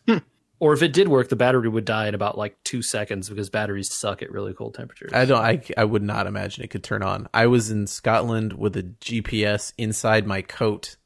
[0.07, 0.19] Hmm.
[0.59, 3.51] Or if it did work, the battery would die in about like two seconds because
[3.51, 5.11] batteries suck at really cold temperatures.
[5.13, 5.45] I don't.
[5.45, 7.29] I I would not imagine it could turn on.
[7.35, 10.97] I was in Scotland with a GPS inside my coat,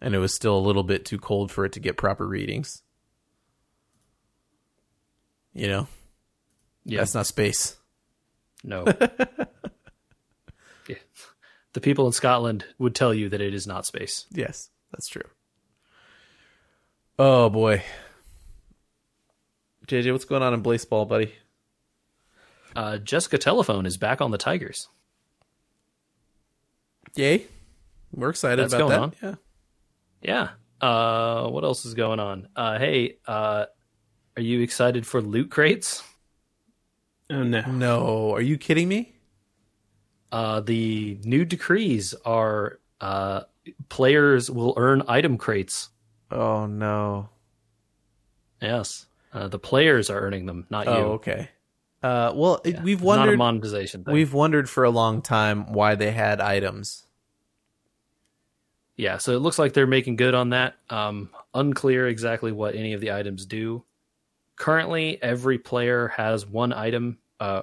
[0.00, 2.82] and it was still a little bit too cold for it to get proper readings.
[5.54, 5.86] You know,
[6.84, 7.76] yeah, that's not space.
[8.62, 8.84] No.
[10.88, 10.96] yeah.
[11.72, 14.26] The people in Scotland would tell you that it is not space.
[14.30, 15.22] Yes, that's true.
[17.18, 17.82] Oh boy,
[19.86, 21.34] JJ, what's going on in Blaseball, buddy?
[22.74, 24.88] Uh, Jessica Telephone is back on the Tigers.
[27.16, 27.44] Yay,
[28.12, 29.26] we're excited That's about going that.
[29.28, 29.38] on.
[30.22, 30.48] Yeah.
[30.80, 32.48] Uh, what else is going on?
[32.56, 33.66] Uh, hey, uh,
[34.36, 36.02] are you excited for loot crates?
[37.30, 37.60] Oh no.
[37.70, 39.14] No, are you kidding me?
[40.32, 43.42] Uh, the new decrees are uh,
[43.88, 45.90] players will earn item crates.
[46.30, 47.28] Oh no.
[48.60, 51.04] Yes, uh, the players are earning them, not Oh, you.
[51.14, 51.48] okay.
[52.02, 53.38] Uh, well, it, we've It's not a wondered.
[53.38, 54.14] monetization thing.
[54.14, 57.04] We've wondered for a long time why they had items.
[58.96, 60.74] Yeah, so it looks like they're making good on that.
[60.90, 63.82] Um, unclear exactly what any of the items do.
[64.60, 67.62] Currently, every player has one item, uh,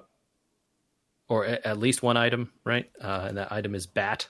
[1.29, 2.89] or at least one item, right?
[2.99, 4.27] Uh, and that item is Bat.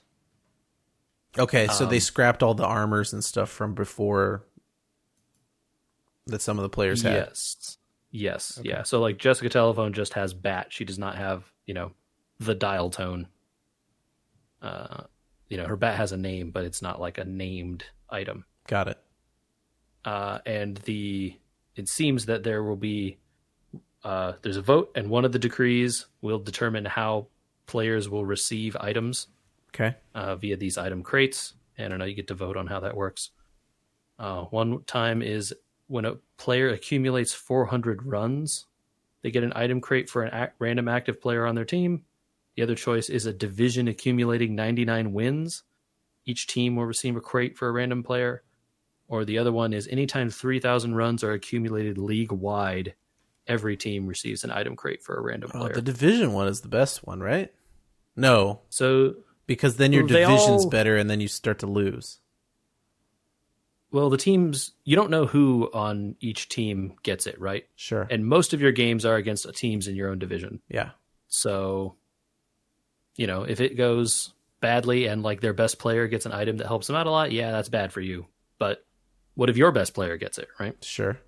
[1.39, 4.43] Okay, so they Um, scrapped all the armors and stuff from before
[6.26, 7.13] that some of the players had.
[7.13, 7.78] Yes.
[8.11, 8.59] Yes.
[8.61, 8.84] Yeah.
[8.84, 10.68] So like Jessica Telephone just has bat.
[10.74, 11.93] She does not have, you know,
[12.39, 13.28] the dial tone.
[14.61, 15.03] Uh
[15.47, 18.43] you know, her bat has a name, but it's not like a named item.
[18.68, 18.97] Got it.
[20.03, 21.38] Uh and the
[21.78, 23.17] it seems that there will be
[24.03, 27.28] uh there's a vote and one of the decrees will determine how
[27.65, 29.28] players will receive items
[29.73, 29.95] Okay.
[30.15, 31.53] uh, via these item crates.
[31.78, 33.30] And I know you get to vote on how that works.
[34.17, 35.53] Uh, one time is
[35.88, 38.65] when a player accumulates 400 runs,
[39.21, 42.03] they get an item crate for an act, random active player on their team.
[42.55, 45.63] The other choice is a division accumulating 99 wins.
[46.25, 48.43] Each team will receive a crate for a random player.
[49.10, 52.93] Or the other one is anytime 3,000 runs are accumulated league wide,
[53.47, 55.74] every team receives an item crate for a random Oh, player.
[55.74, 57.53] the division one is the best one, right?
[58.18, 62.20] No, so, because then your division's all- better, and then you start to lose.
[63.91, 67.66] well, the teams, you don't know who on each team gets it, right?
[67.78, 68.05] Sure.
[68.12, 70.60] And most of your games are against teams in your own division.
[70.70, 70.91] yeah.
[71.30, 71.95] So,
[73.16, 76.68] you know, if it goes badly and like their best player gets an item that
[76.68, 78.28] helps them out a lot, yeah, that's bad for you.
[78.60, 78.86] But
[79.38, 80.76] what if your best player gets it, right?
[80.84, 81.20] Sure.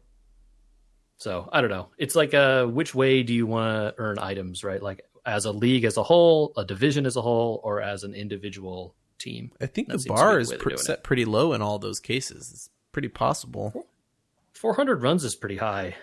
[1.17, 1.89] So I don't know.
[1.97, 4.81] It's like uh which way do you want to earn items, right?
[4.81, 8.13] Like as a league as a whole, a division as a whole, or as an
[8.15, 9.51] individual team.
[9.61, 11.25] I think That the seems to be bar is way they're pr- doing set pretty
[11.25, 12.49] low in all those cases.
[12.51, 13.85] It's pretty possible.
[14.53, 15.95] 400 runs is pretty high.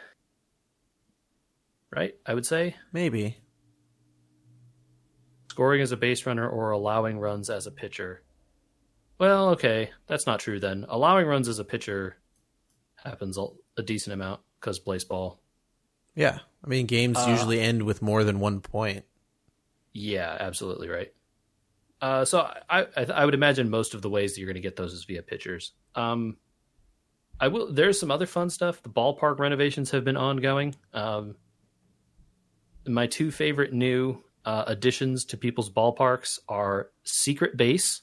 [1.91, 2.15] Right?
[2.25, 3.39] I would say Maybe.
[5.51, 8.23] scoring as a base runner or allowing runs as a pitcher.
[9.19, 10.85] Well, okay, that's not true then.
[10.89, 12.17] Allowing runs as a pitcher
[13.03, 15.41] happens a, decent amount because baseball.
[16.14, 16.41] Yeah.
[16.64, 19.05] I mean, games Uh, usually end with more than one point.
[19.93, 21.12] Yeah, absolutely right.
[22.01, 24.69] Uh, so I, I I would imagine most of the ways that you're going to
[24.69, 25.73] get those is via pitchers.
[25.95, 26.37] Um,
[27.41, 27.73] I will.
[27.73, 28.83] There's some other fun stuff.
[28.83, 30.75] The ballpark renovations have been ongoing.
[30.93, 31.37] Um,
[32.87, 38.03] my two favorite new uh, additions to people's ballparks are Secret Base,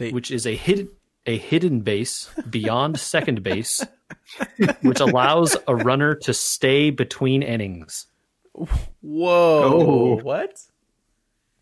[0.00, 0.88] They, which is a hidden
[1.26, 3.84] a hidden base beyond second base,
[4.80, 8.06] which allows a runner to stay between innings.
[8.54, 9.62] whoa.
[9.62, 10.20] Oh.
[10.22, 10.58] What?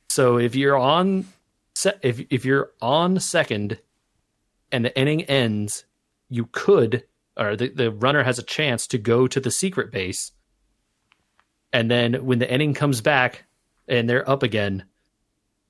[0.08, 1.26] So if you're on
[1.74, 3.80] se- if if you're on second
[4.70, 5.84] and the inning ends,
[6.28, 7.04] you could
[7.36, 10.32] or the, the runner has a chance to go to the secret base.
[11.72, 13.44] And then when the inning comes back
[13.86, 14.84] and they're up again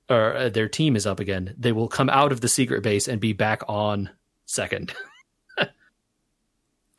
[0.09, 3.09] or uh, their team is up again, they will come out of the secret base
[3.09, 4.11] and be back on
[4.47, 4.95] second.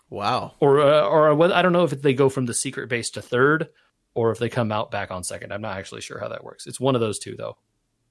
[0.10, 0.56] Wow.
[0.60, 3.22] or uh, or whether, I don't know if they go from the secret base to
[3.22, 3.70] third
[4.16, 5.54] or if they come out back on second.
[5.54, 6.66] I'm not actually sure how that works.
[6.66, 7.58] It's one of those two though.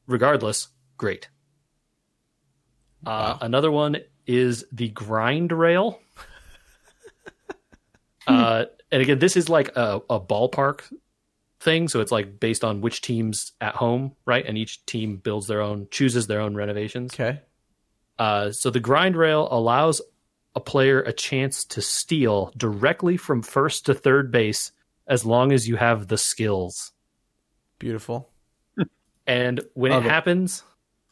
[0.07, 1.29] Regardless, great.
[3.05, 3.97] Uh, another one
[4.27, 6.01] is the grind rail.
[8.27, 10.83] uh, and again, this is like a, a ballpark
[11.61, 14.45] thing, so it's like based on which team's at home, right?
[14.47, 17.15] And each team builds their own, chooses their own renovations.
[17.15, 17.41] Okay.
[18.19, 20.01] Uh, so the grind rail allows
[20.55, 24.73] a player a chance to steal directly from first to third base
[25.07, 26.93] as long as you have the skills.
[27.79, 28.31] Beautiful.
[29.27, 30.11] And when Love it it.
[30.11, 30.63] happens,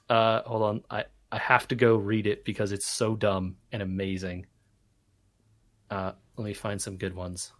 [0.09, 3.83] uh, hold on, I, I have to go read it because it's so dumb and
[3.83, 4.47] amazing.
[5.91, 7.53] Uh, let me find some good ones.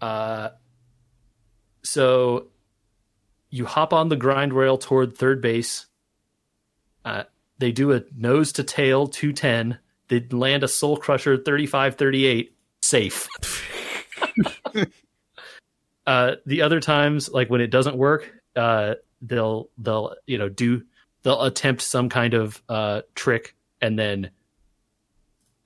[0.00, 0.50] Uh,
[1.82, 2.48] so
[3.50, 5.86] you hop on the grind rail toward third base.
[7.04, 7.24] Uh,
[7.58, 9.78] they do a nose to tail 210.
[10.08, 12.52] They land a soul crusher 35 38.
[12.82, 13.28] Safe.
[16.06, 20.82] uh, the other times, like when it doesn't work, uh, they'll they'll you know do
[21.22, 24.30] they'll attempt some kind of uh, trick and then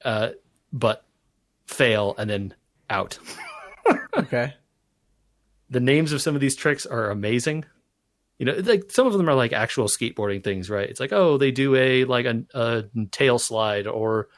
[0.04, 0.30] uh,
[0.72, 1.04] but
[1.66, 2.54] fail and then
[2.88, 3.18] out.
[4.16, 4.54] Okay.
[5.70, 7.64] the names of some of these tricks are amazing.
[8.38, 10.88] You know, like some of them are like actual skateboarding things, right?
[10.88, 14.28] It's like, oh, they do a like a, a tail slide, or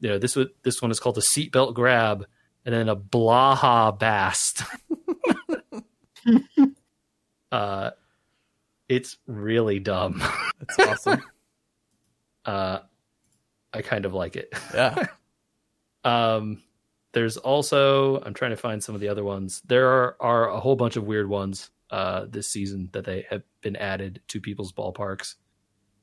[0.00, 2.26] you know, this this one is called a seatbelt grab,
[2.64, 4.62] and then a blaha bast.
[7.52, 7.90] uh,
[8.88, 10.22] it's really dumb.
[10.60, 11.22] That's awesome.
[12.42, 12.80] Uh,
[13.74, 14.52] I kind of like it.
[14.74, 15.06] yeah.
[16.04, 16.62] Um,
[17.12, 19.60] there's also I'm trying to find some of the other ones.
[19.66, 23.42] There are, are a whole bunch of weird ones uh, this season that they have
[23.62, 25.34] been added to people's ballparks,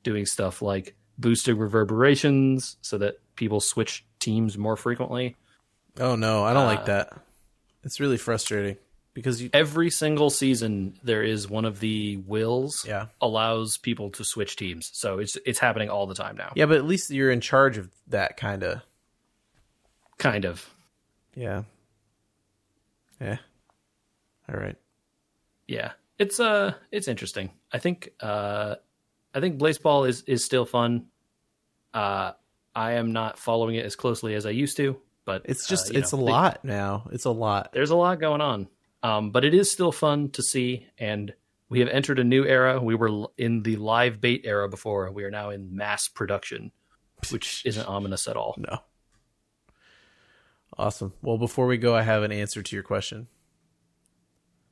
[0.02, 5.34] doing stuff like boosting reverberations so that people switch teams more frequently.
[5.98, 7.12] Oh no, I don't Uh, like that.
[7.84, 8.76] It's really frustrating
[9.14, 9.48] because you.
[9.52, 13.06] Every single season, there is one of the wills Yeah.
[13.20, 14.90] allows people to switch teams.
[14.92, 16.52] So it's it's happening all the time now.
[16.54, 18.82] Yeah, but at least you're in charge of that kind of.
[20.18, 20.68] Kind of.
[21.38, 21.62] Yeah.
[23.20, 23.38] Yeah.
[24.48, 24.76] All right.
[25.66, 28.74] yeah it's uh it's interesting i think uh
[29.34, 31.06] i think Blaseball is is still fun
[31.94, 32.32] uh
[32.74, 35.92] i am not following it as closely as i used to but It's uh, just
[35.92, 37.08] you it's know, a they- lot now.
[37.12, 37.72] It's a lot.
[37.72, 38.68] there's a lot going on
[39.02, 41.34] um but it is still fun to see and
[41.68, 45.24] we have entered a new era we were in the live bait era before we
[45.24, 46.72] are now in mass production
[47.30, 48.78] which isn't ominous at all No.
[50.78, 51.12] Awesome.
[51.22, 53.26] Well, before we go, I have an answer to your question.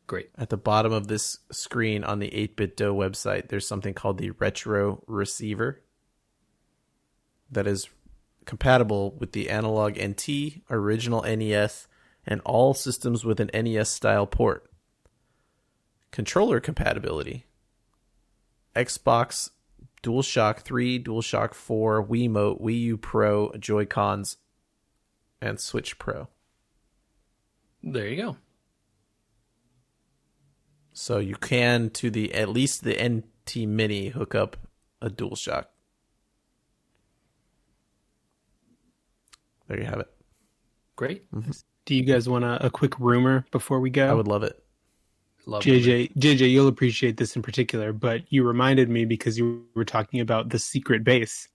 [0.06, 0.30] Great.
[0.38, 5.02] At the bottom of this screen on the 8BitDo website, there's something called the Retro
[5.08, 5.82] Receiver
[7.50, 7.88] that is
[8.44, 11.88] compatible with the Analogue NT, original NES,
[12.24, 14.70] and all systems with an NES style port.
[16.12, 17.46] Controller compatibility
[18.76, 19.50] Xbox,
[20.04, 24.36] DualShock 3, DualShock 4, Wiimote, Wii U Pro, Joy-Cons,
[25.40, 26.28] and Switch Pro.
[27.82, 28.36] There you go.
[30.92, 34.56] So you can to the at least the NT Mini hook up
[35.00, 35.66] a DualShock.
[39.68, 40.10] There you have it.
[40.96, 41.30] Great.
[41.32, 41.50] Mm-hmm.
[41.84, 44.08] Do you guys want a, a quick rumor before we go?
[44.08, 44.62] I would love it.
[45.48, 49.84] Love JJ, JJ, you'll appreciate this in particular, but you reminded me because you were
[49.84, 51.48] talking about the secret base.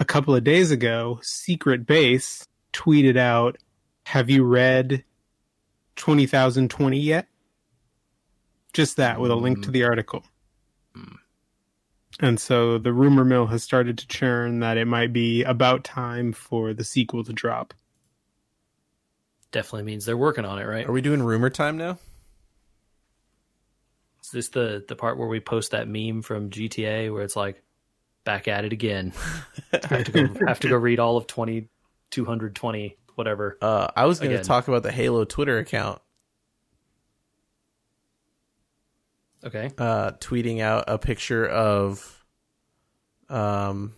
[0.00, 2.46] A couple of days ago, Secret Base
[2.78, 3.58] tweeted out,
[4.04, 5.04] Have you read
[5.96, 7.26] 20,020 yet?
[8.72, 9.88] Just that with a link to the mm.
[9.88, 10.22] article.
[10.96, 11.16] Mm.
[12.20, 16.32] And so the rumor mill has started to churn that it might be about time
[16.32, 17.74] for the sequel to drop.
[19.50, 20.86] Definitely means they're working on it, right?
[20.86, 21.98] Are we doing rumor time now?
[24.22, 27.62] Is this the the part where we post that meme from GTA where it's like
[28.24, 29.14] back at it again?
[29.88, 31.68] have to go have to go read all of twenty
[32.10, 33.58] two hundred twenty whatever.
[33.60, 36.00] Uh, I was going to talk about the Halo Twitter account
[39.44, 39.70] Okay.
[39.78, 42.24] uh, tweeting out a picture of
[43.28, 43.94] um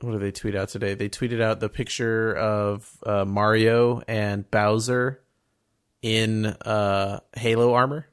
[0.00, 0.94] what did they tweet out today?
[0.94, 5.20] They tweeted out the picture of uh, Mario and Bowser
[6.02, 8.06] in uh, Halo armor.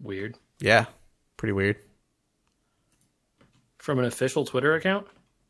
[0.00, 0.36] Weird.
[0.60, 0.86] Yeah,
[1.36, 1.76] pretty weird.
[3.78, 5.06] From an official Twitter account?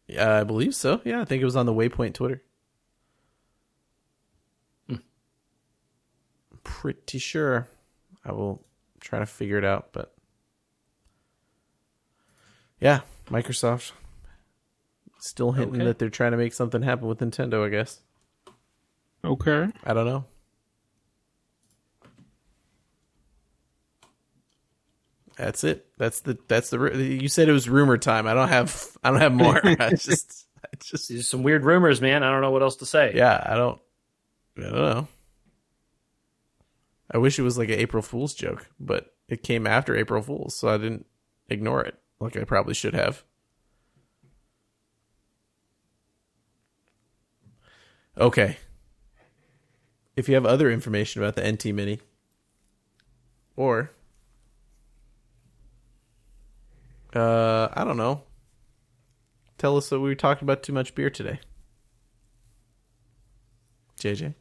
[0.06, 1.00] Yeah, I believe so.
[1.04, 2.42] Yeah, I think it was on the Waypoint Twitter.
[4.90, 5.02] I'm
[6.62, 7.68] pretty sure.
[8.24, 8.64] I will
[9.00, 10.12] try to figure it out, but
[12.80, 13.92] yeah, Microsoft
[15.18, 15.84] still hinting Okay.
[15.86, 17.64] that they're trying to make something happen with Nintendo.
[17.64, 18.00] I guess
[19.24, 19.68] Okay.
[19.84, 20.24] I don't know.
[25.38, 25.86] That's it.
[25.98, 26.78] That's the that's the.
[26.96, 28.26] You said it was rumor time.
[28.26, 29.60] I don't have I don't have more.
[29.80, 32.24] I just I just These are some weird rumors, man.
[32.24, 33.12] I don't know what else to say.
[33.14, 33.80] yeah, I don't.
[34.58, 35.08] I don't know.
[37.10, 40.56] I wish it was like an April Fool's joke, but it came after April Fool's,
[40.56, 41.06] so I didn't
[41.48, 43.22] ignore it like I probably should have.
[48.18, 48.56] Okay.
[50.16, 52.00] If you have other information about the NT Mini,
[53.54, 53.92] or
[57.14, 58.22] uh, I don't know,
[59.56, 61.40] tell us that we talked about too much beer today.
[64.00, 64.34] JJ.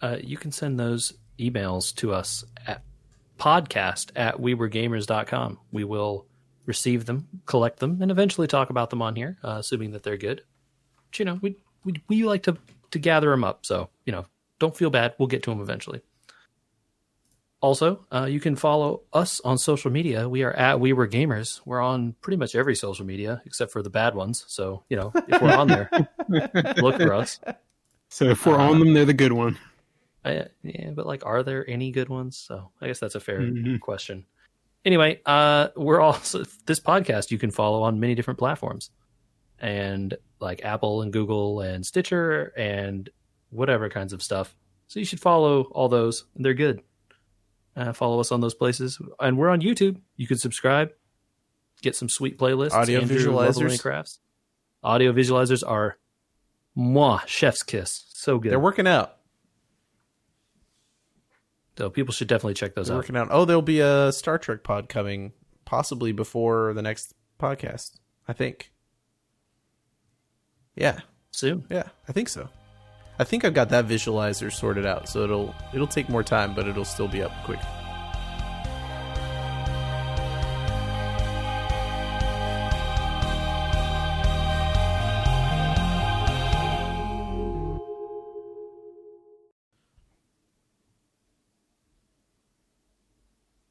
[0.00, 2.82] Uh, you can send those emails to us at
[3.38, 5.58] podcast at weweregamers.com.
[5.72, 6.26] We will
[6.66, 10.16] receive them, collect them, and eventually talk about them on here, uh, assuming that they're
[10.16, 10.42] good.
[11.10, 12.56] But, you know, we, we, we like to,
[12.92, 13.66] to gather them up.
[13.66, 14.26] So, you know,
[14.58, 15.14] don't feel bad.
[15.18, 16.02] We'll get to them eventually.
[17.62, 20.28] Also, uh, you can follow us on social media.
[20.28, 21.60] We are at We Were Gamers.
[21.64, 24.44] We're on pretty much every social media except for the bad ones.
[24.48, 25.88] So, you know, if we're on there,
[26.78, 27.38] look for us.
[28.08, 29.58] So if we're on them, they're the good one.
[30.24, 32.36] I, yeah, but like, are there any good ones?
[32.36, 33.78] So I guess that's a fair Mhm.
[33.80, 34.26] question.
[34.84, 38.90] Anyway, uh, we're also this podcast you can follow on many different platforms,
[39.60, 43.08] and like Apple and Google and Stitcher and
[43.50, 44.56] whatever kinds of stuff.
[44.88, 46.24] So you should follow all those.
[46.34, 46.82] They're good.
[47.74, 49.98] Uh, follow us on those places, and we're on YouTube.
[50.16, 50.92] You can subscribe,
[51.80, 52.72] get some sweet playlists.
[52.72, 53.80] Audio Andrew, visualizers.
[53.80, 54.18] Crafts.
[54.84, 55.96] Audio visualizers are
[56.74, 58.04] moi chef's kiss.
[58.14, 58.52] So good.
[58.52, 59.16] They're working out.
[61.78, 62.98] so people should definitely check those They're out.
[62.98, 63.28] working out.
[63.30, 65.32] Oh, there'll be a Star Trek pod coming,
[65.64, 67.98] possibly before the next podcast.
[68.28, 68.70] I think.
[70.76, 71.00] Yeah,
[71.30, 71.64] soon.
[71.70, 72.48] yeah, I think so.
[73.18, 76.66] I think I've got that visualizer sorted out, so it'll it'll take more time, but
[76.66, 77.60] it'll still be up quick.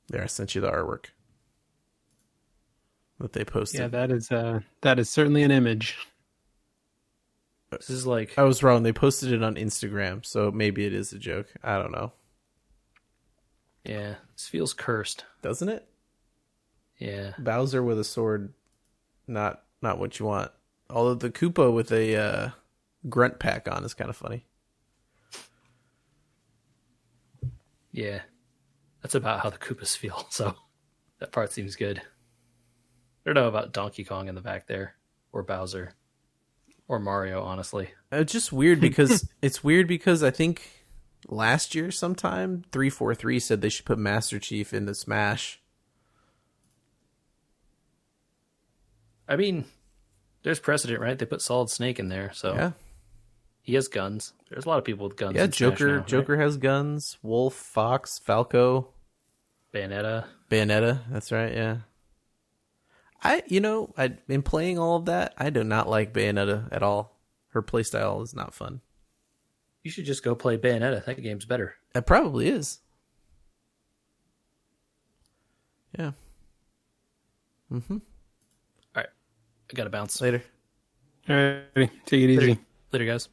[0.09, 1.05] There, I sent you the artwork
[3.19, 3.79] that they posted.
[3.79, 5.97] Yeah, that is uh that is certainly an image.
[7.72, 8.84] This is like I was wrong.
[8.84, 11.47] They posted it on Instagram, so maybe it is a joke.
[11.63, 12.11] I don't know.
[13.84, 15.26] yeah, this feels cursed.
[15.41, 15.88] Doesn't it?
[16.97, 17.34] Yeah.
[17.39, 18.53] Bowser with a sword,
[19.28, 20.51] not not what you want
[20.91, 22.49] Although the Koopa with a uh,
[23.07, 24.45] grunt pack on is kind of funny.
[27.91, 28.22] Yeah,
[29.01, 30.28] that's about how the Koopas feel.
[30.32, 30.55] So
[31.19, 31.99] that part seems good.
[31.99, 32.03] I
[33.26, 34.95] don't know about Donkey Kong in the back there,
[35.32, 35.93] or Bowser,
[36.91, 37.41] or Mario.
[37.41, 40.69] Honestly, It's just weird because it's weird because I think
[41.27, 45.59] last year sometime three four three said they should put Master Chief in the Smash.
[49.27, 49.63] I mean,
[50.43, 51.17] there's precedent, right?
[51.17, 52.71] They put Solid Snake in there, so Yeah,
[53.61, 54.33] he has guns.
[54.49, 55.35] There's a lot of people with guns.
[55.37, 55.45] yeah.
[55.45, 56.07] in Smash Joker right?
[56.07, 57.17] Joker has guns.
[57.23, 58.89] Wolf, Fox, Falco,
[59.73, 60.25] Bayonetta.
[60.49, 60.99] Bayonetta.
[61.09, 61.53] That's right.
[61.53, 61.77] Yeah.
[63.24, 66.84] I you know I in playing all of that I do not like Bayonetta at
[66.84, 67.17] all.
[67.49, 68.82] Her playstyle is not fun.
[69.84, 71.05] You should just go play Bayonetta.
[71.05, 71.76] That game's better.
[71.93, 72.80] It probably is.
[75.97, 76.11] Yeah.
[77.72, 77.93] Mm-hmm.
[77.93, 77.99] All
[78.95, 79.07] right,
[79.69, 80.19] I gotta bounce.
[80.22, 80.43] Later.
[81.30, 82.47] All right, take it easy.
[82.47, 82.59] Later,
[82.91, 83.30] later guys.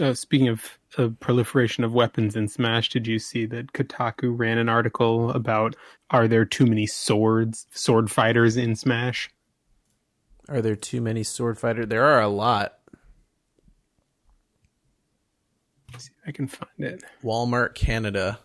[0.00, 4.58] Uh, speaking of uh, proliferation of weapons in Smash, did you see that Kotaku ran
[4.58, 5.76] an article about
[6.10, 9.30] are there too many swords, sword fighters in Smash?
[10.48, 11.86] Are there too many sword fighter?
[11.86, 12.78] There are a lot.
[15.92, 17.04] Let's see if I can find it.
[17.22, 18.40] Walmart Canada.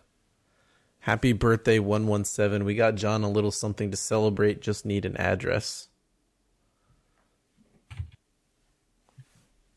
[1.00, 2.64] Happy birthday 117.
[2.64, 4.60] We got John a little something to celebrate.
[4.60, 5.88] Just need an address.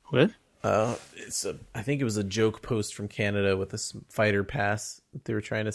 [0.09, 0.31] What?
[0.63, 1.57] Uh, it's a.
[1.73, 5.25] I think it was a joke post from Canada with a s- fighter pass that
[5.25, 5.73] they were trying to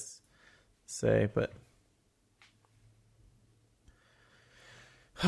[0.87, 1.53] say, but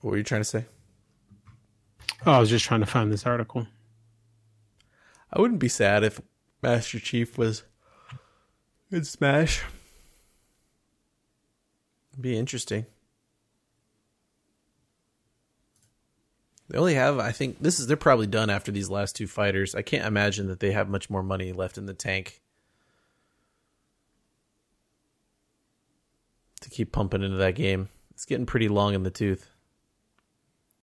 [0.00, 0.64] what were you trying to say?
[2.24, 3.66] Oh, I was just trying to find this article.
[5.32, 6.20] I wouldn't be sad if
[6.62, 7.62] Master Chief was
[8.90, 9.62] in Smash.
[12.12, 12.86] It'd be interesting.
[16.68, 19.74] They only have, I think, this is they're probably done after these last two fighters.
[19.74, 22.40] I can't imagine that they have much more money left in the tank
[26.60, 27.88] to keep pumping into that game.
[28.10, 29.48] It's getting pretty long in the tooth.